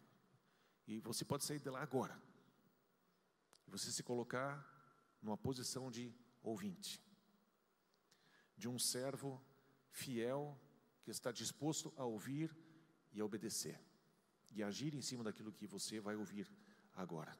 [0.86, 2.20] e você pode sair dela agora.
[3.66, 4.66] E você se colocar
[5.22, 7.02] numa posição de ouvinte,
[8.56, 9.42] de um servo
[9.90, 10.58] fiel
[11.02, 12.56] que está disposto a ouvir
[13.12, 13.78] e a obedecer,
[14.50, 16.50] e agir em cima daquilo que você vai ouvir
[16.94, 17.36] agora.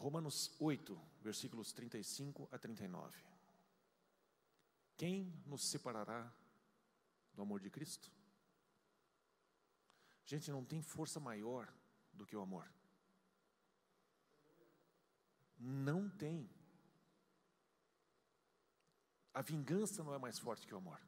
[0.00, 3.22] Romanos 8, versículos 35 a 39.
[4.96, 6.32] Quem nos separará
[7.34, 8.10] do amor de Cristo?
[10.24, 11.70] Gente, não tem força maior
[12.14, 12.66] do que o amor.
[15.58, 16.48] Não tem.
[19.34, 20.98] A vingança não é mais forte que o amor.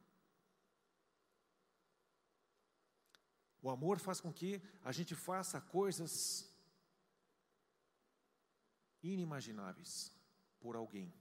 [3.59, 6.52] O amor faz com que a gente faça coisas
[9.03, 10.11] inimagináveis
[10.59, 11.13] por alguém.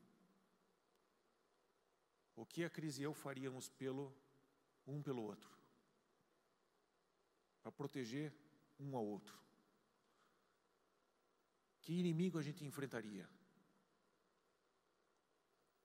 [2.34, 4.14] O que a Cris e eu faríamos pelo
[4.86, 5.50] um pelo outro?
[7.60, 8.32] Para proteger
[8.78, 9.38] um ao outro.
[11.80, 13.28] Que inimigo a gente enfrentaria?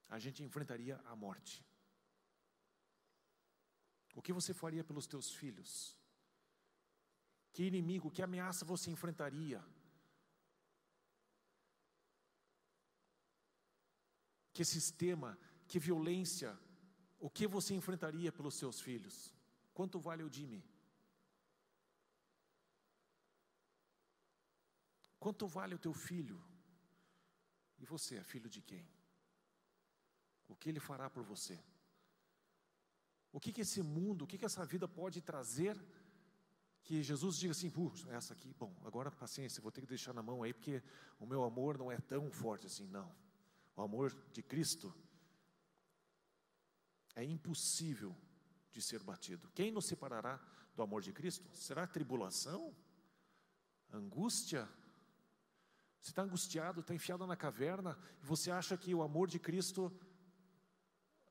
[0.09, 1.65] A gente enfrentaria a morte.
[4.15, 5.95] O que você faria pelos teus filhos?
[7.51, 9.63] Que inimigo, que ameaça você enfrentaria?
[14.57, 16.51] Que sistema, que violência,
[17.19, 19.15] o que você enfrentaria pelos seus filhos?
[19.71, 20.65] Quanto vale o Jimmy?
[25.19, 26.43] Quanto vale o teu filho?
[27.77, 28.89] E você é filho de quem?
[30.47, 31.59] O que ele fará por você?
[33.31, 35.79] O que, que esse mundo, o que, que essa vida pode trazer
[36.81, 37.71] que Jesus diga assim,
[38.09, 40.81] essa aqui, bom, agora paciência, vou ter que deixar na mão aí, porque
[41.19, 43.26] o meu amor não é tão forte assim, não.
[43.77, 44.93] O amor de Cristo
[47.15, 48.13] é impossível
[48.73, 49.49] de ser batido.
[49.55, 50.37] Quem nos separará
[50.75, 51.49] do amor de Cristo?
[51.55, 52.75] Será tribulação?
[53.89, 54.67] Angústia?
[56.01, 59.89] Você está angustiado, está enfiado na caverna, e você acha que o amor de Cristo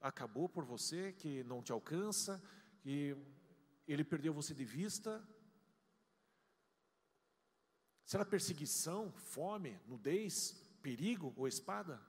[0.00, 2.42] acabou por você, que não te alcança,
[2.80, 3.14] que
[3.86, 5.22] ele perdeu você de vista,
[8.06, 12.00] Será perseguição, fome, nudez, perigo ou espada?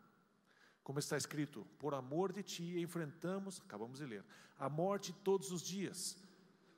[0.87, 4.25] Como está escrito, por amor de ti enfrentamos, acabamos de ler,
[4.57, 6.17] a morte todos os dias.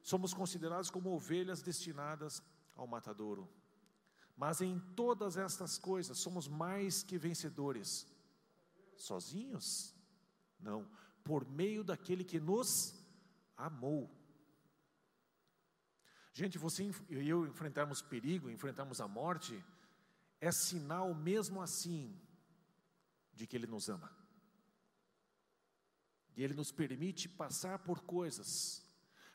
[0.02, 2.42] Somos considerados como ovelhas destinadas
[2.76, 3.48] ao matadouro.
[4.36, 8.08] Mas em todas estas coisas somos mais que vencedores.
[8.98, 9.94] Sozinhos?
[10.60, 10.90] Não,
[11.24, 12.96] por meio daquele que nos
[13.56, 14.10] amou.
[16.34, 19.64] Gente, você e eu enfrentarmos perigo, enfrentarmos a morte,
[20.42, 22.20] é sinal mesmo assim
[23.40, 24.12] de que Ele nos ama.
[26.36, 28.84] E Ele nos permite passar por coisas,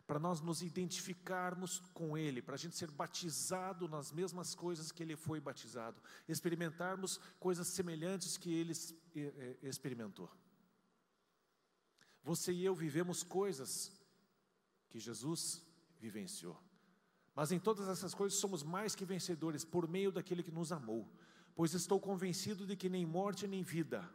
[0.06, 5.02] para nós nos identificarmos com Ele, para a gente ser batizado nas mesmas coisas que
[5.02, 8.74] Ele foi batizado, experimentarmos coisas semelhantes que Ele
[9.62, 10.30] experimentou.
[12.22, 13.90] Você e eu vivemos coisas
[14.90, 15.66] que Jesus
[15.98, 16.62] vivenciou.
[17.34, 21.10] Mas em todas essas coisas somos mais que vencedores por meio daquele que nos amou.
[21.54, 24.08] Pois estou convencido de que nem morte nem vida,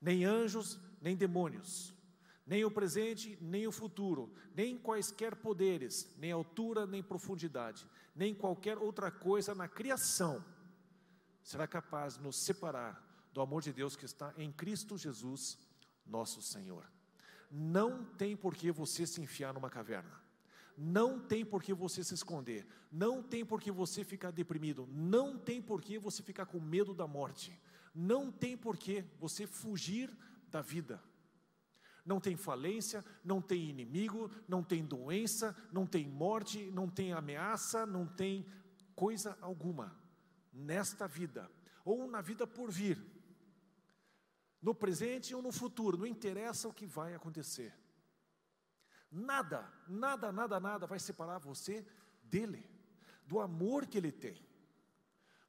[0.00, 1.94] nem anjos nem demônios,
[2.46, 8.78] nem o presente nem o futuro, nem quaisquer poderes, nem altura nem profundidade, nem qualquer
[8.78, 10.44] outra coisa na criação
[11.42, 15.58] será capaz de nos separar do amor de Deus que está em Cristo Jesus,
[16.06, 16.90] nosso Senhor.
[17.50, 20.21] Não tem por que você se enfiar numa caverna.
[20.76, 25.38] Não tem por que você se esconder, não tem por que você ficar deprimido, não
[25.38, 27.58] tem por que você ficar com medo da morte,
[27.94, 30.10] não tem por que você fugir
[30.50, 31.02] da vida.
[32.04, 37.86] Não tem falência, não tem inimigo, não tem doença, não tem morte, não tem ameaça,
[37.86, 38.44] não tem
[38.94, 39.96] coisa alguma
[40.52, 41.48] nesta vida
[41.84, 43.00] ou na vida por vir.
[44.60, 47.74] No presente ou no futuro, não interessa o que vai acontecer.
[49.12, 51.84] Nada, nada, nada, nada vai separar você
[52.24, 52.64] dele,
[53.26, 54.42] do amor que ele tem.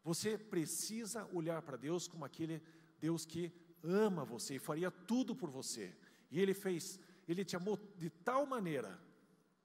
[0.04, 2.62] Você precisa olhar para Deus como aquele
[3.00, 5.96] Deus que ama você e faria tudo por você.
[6.30, 9.00] E ele fez, ele te amou de tal maneira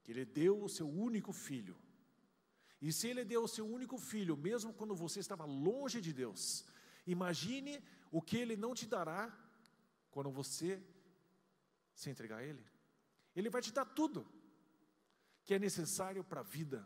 [0.04, 1.76] que ele deu o seu único filho.
[2.80, 6.64] E se ele deu o seu único filho, mesmo quando você estava longe de Deus,
[7.04, 9.36] imagine o que ele não te dará
[10.12, 10.80] quando você
[11.92, 12.64] se entregar a ele.
[13.38, 14.26] Ele vai te dar tudo
[15.44, 16.84] que é necessário para a vida.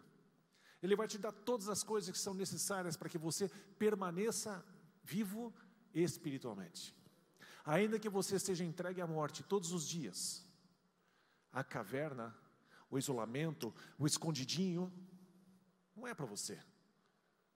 [0.83, 3.49] Ele vai te dar todas as coisas que são necessárias para que você
[3.79, 4.62] permaneça
[5.03, 5.55] vivo
[5.95, 6.95] espiritualmente.
[7.65, 10.47] Ainda que você esteja entregue à morte todos os dias,
[11.51, 12.37] a caverna,
[12.91, 14.93] o isolamento, o escondidinho,
[15.97, 16.62] não é para você.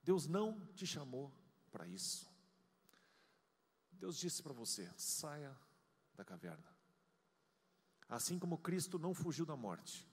[0.02, 1.30] Deus não te chamou
[1.70, 2.26] para isso.
[3.92, 5.54] Deus disse para você: saia
[6.14, 6.75] da caverna.
[8.08, 10.08] Assim como Cristo não fugiu da morte,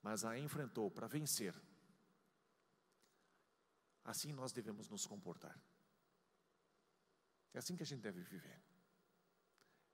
[0.00, 1.54] mas a enfrentou para vencer,
[4.04, 5.58] assim nós devemos nos comportar.
[7.52, 8.62] É assim que a gente deve viver.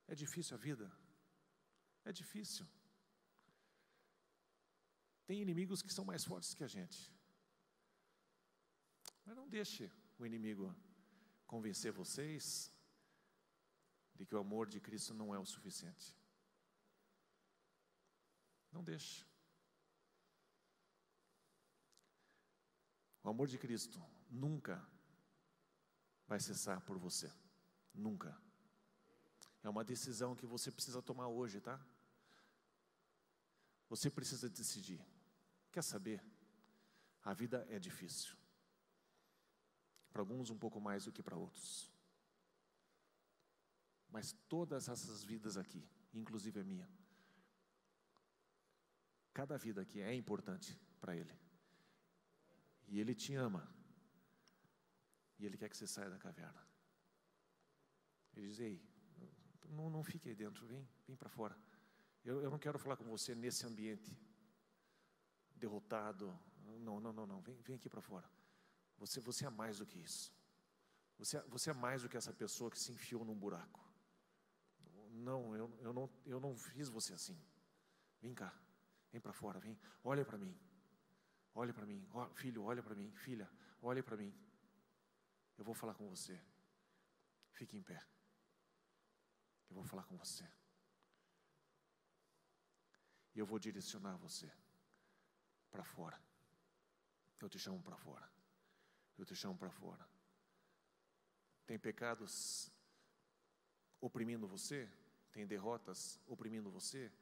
[0.06, 0.90] É difícil a vida?
[2.05, 2.66] É difícil.
[5.27, 7.14] Tem inimigos que são mais fortes que a gente.
[9.24, 10.74] Mas não deixe o inimigo
[11.47, 12.72] convencer vocês
[14.14, 16.19] de que o amor de Cristo não é o suficiente.
[18.72, 19.26] Não deixe.
[23.22, 24.84] O amor de Cristo nunca
[26.26, 27.30] vai cessar por você.
[27.92, 28.40] Nunca.
[29.62, 31.78] É uma decisão que você precisa tomar hoje, tá?
[33.88, 35.05] Você precisa decidir.
[35.70, 36.24] Quer saber?
[37.22, 38.34] A vida é difícil.
[40.10, 41.90] Para alguns, um pouco mais do que para outros.
[44.09, 46.88] Mas todas essas vidas aqui, inclusive a minha,
[49.32, 51.35] cada vida aqui é importante para Ele.
[52.89, 53.69] E Ele te ama.
[55.39, 56.66] E Ele quer que você saia da caverna.
[58.35, 58.82] Ele diz: Ei,
[59.69, 61.57] não, não fique aí dentro, vem, vem para fora.
[62.24, 64.16] Eu, eu não quero falar com você nesse ambiente
[65.57, 66.39] derrotado.
[66.81, 67.40] Não, não, não, não.
[67.40, 68.31] Vem, vem aqui para fora.
[68.98, 70.32] Você, você é mais do que isso.
[71.19, 73.81] Você, você é mais do que essa pessoa que se enfiou num buraco.
[75.11, 77.39] Não, eu, eu não, eu não fiz você assim.
[78.20, 78.55] Vem cá,
[79.11, 79.78] vem para fora, vem.
[80.03, 80.59] Olha para mim.
[81.55, 83.51] Olha para mim, oh, filho, olha para mim, filha,
[83.82, 84.32] olha para mim.
[85.59, 86.41] Eu vou falar com você.
[87.53, 88.01] Fique em pé.
[89.69, 90.49] Eu vou falar com você.
[93.35, 94.51] E eu vou direcionar você
[95.70, 96.20] para fora.
[97.41, 98.31] Eu te chamo para fora.
[99.19, 100.09] Eu te chamo para fora.
[101.66, 102.73] Tem pecados
[104.01, 104.91] oprimindo você?
[105.31, 107.12] Tem derrotas oprimindo você?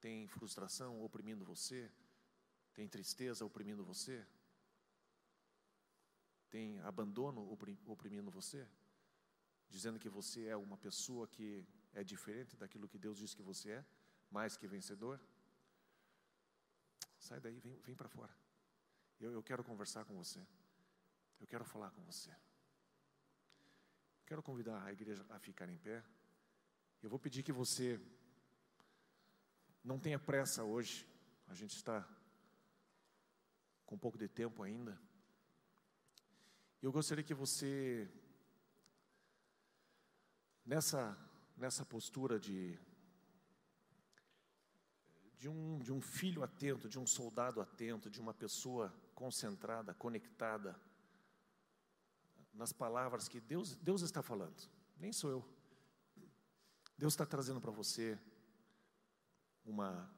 [0.00, 1.90] Tem frustração oprimindo você?
[2.72, 4.26] Tem tristeza oprimindo você?
[6.48, 7.52] Tem abandono
[7.86, 8.66] oprimindo você?
[9.68, 13.70] Dizendo que você é uma pessoa que é diferente daquilo que Deus diz que você
[13.72, 13.84] é,
[14.30, 15.20] mais que vencedor?
[17.18, 18.34] Sai daí, vem, vem para fora.
[19.20, 20.44] Eu, eu quero conversar com você.
[21.38, 22.34] Eu quero falar com você.
[24.26, 26.02] Quero convidar a igreja a ficar em pé.
[27.02, 28.00] Eu vou pedir que você
[29.82, 31.06] não tenha pressa hoje.
[31.48, 32.06] A gente está
[33.86, 35.00] com um pouco de tempo ainda.
[36.80, 38.10] Eu gostaria que você,
[40.64, 41.18] nessa,
[41.56, 42.78] nessa postura de,
[45.36, 50.80] de, um, de um filho atento, de um soldado atento, de uma pessoa concentrada, conectada,
[52.52, 55.48] nas palavras que Deus, Deus está falando, nem sou eu.
[56.96, 58.18] Deus está trazendo para você
[59.64, 60.10] uma,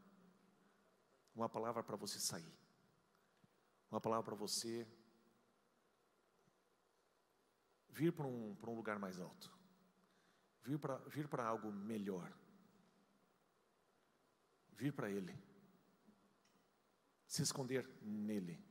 [1.34, 2.52] uma palavra para você sair.
[3.90, 4.86] Uma palavra para você
[7.90, 9.52] vir para um, para um lugar mais alto,
[10.62, 12.32] vir para vir para algo melhor,
[14.70, 15.38] vir para Ele,
[17.26, 18.64] se esconder nele.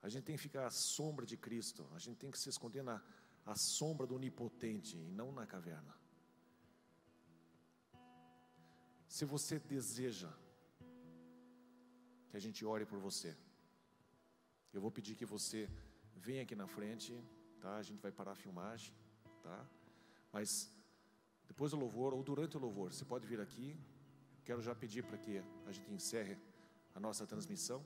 [0.00, 2.82] A gente tem que ficar à sombra de Cristo, a gente tem que se esconder
[2.82, 3.02] na
[3.48, 5.97] à sombra do Onipotente e não na caverna.
[9.08, 10.30] Se você deseja
[12.30, 13.34] que a gente ore por você,
[14.72, 15.68] eu vou pedir que você
[16.14, 17.18] venha aqui na frente,
[17.58, 17.76] tá?
[17.76, 18.92] A gente vai parar a filmagem,
[19.42, 19.66] tá?
[20.30, 20.70] Mas
[21.46, 23.76] depois do louvor ou durante o louvor, você pode vir aqui.
[24.44, 26.38] Quero já pedir para que a gente encerre
[26.94, 27.84] a nossa transmissão.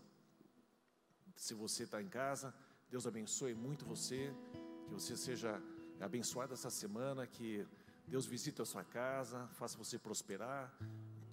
[1.37, 2.53] Se você está em casa,
[2.91, 4.35] Deus abençoe muito você,
[4.85, 5.63] que você seja
[6.01, 7.67] abençoado essa semana, que
[8.07, 10.77] Deus visite a sua casa, faça você prosperar,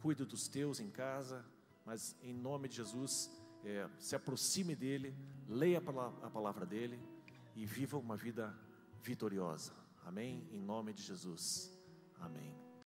[0.02, 1.46] cuide dos teus em casa,
[1.86, 3.32] mas em nome de Jesus,
[3.64, 5.16] é, se aproxime dele,
[5.48, 7.00] leia a palavra dele
[7.56, 8.56] e viva uma vida
[9.02, 9.74] vitoriosa.
[10.06, 10.48] Amém?
[10.52, 11.72] Em nome de Jesus.
[12.20, 12.69] Amém.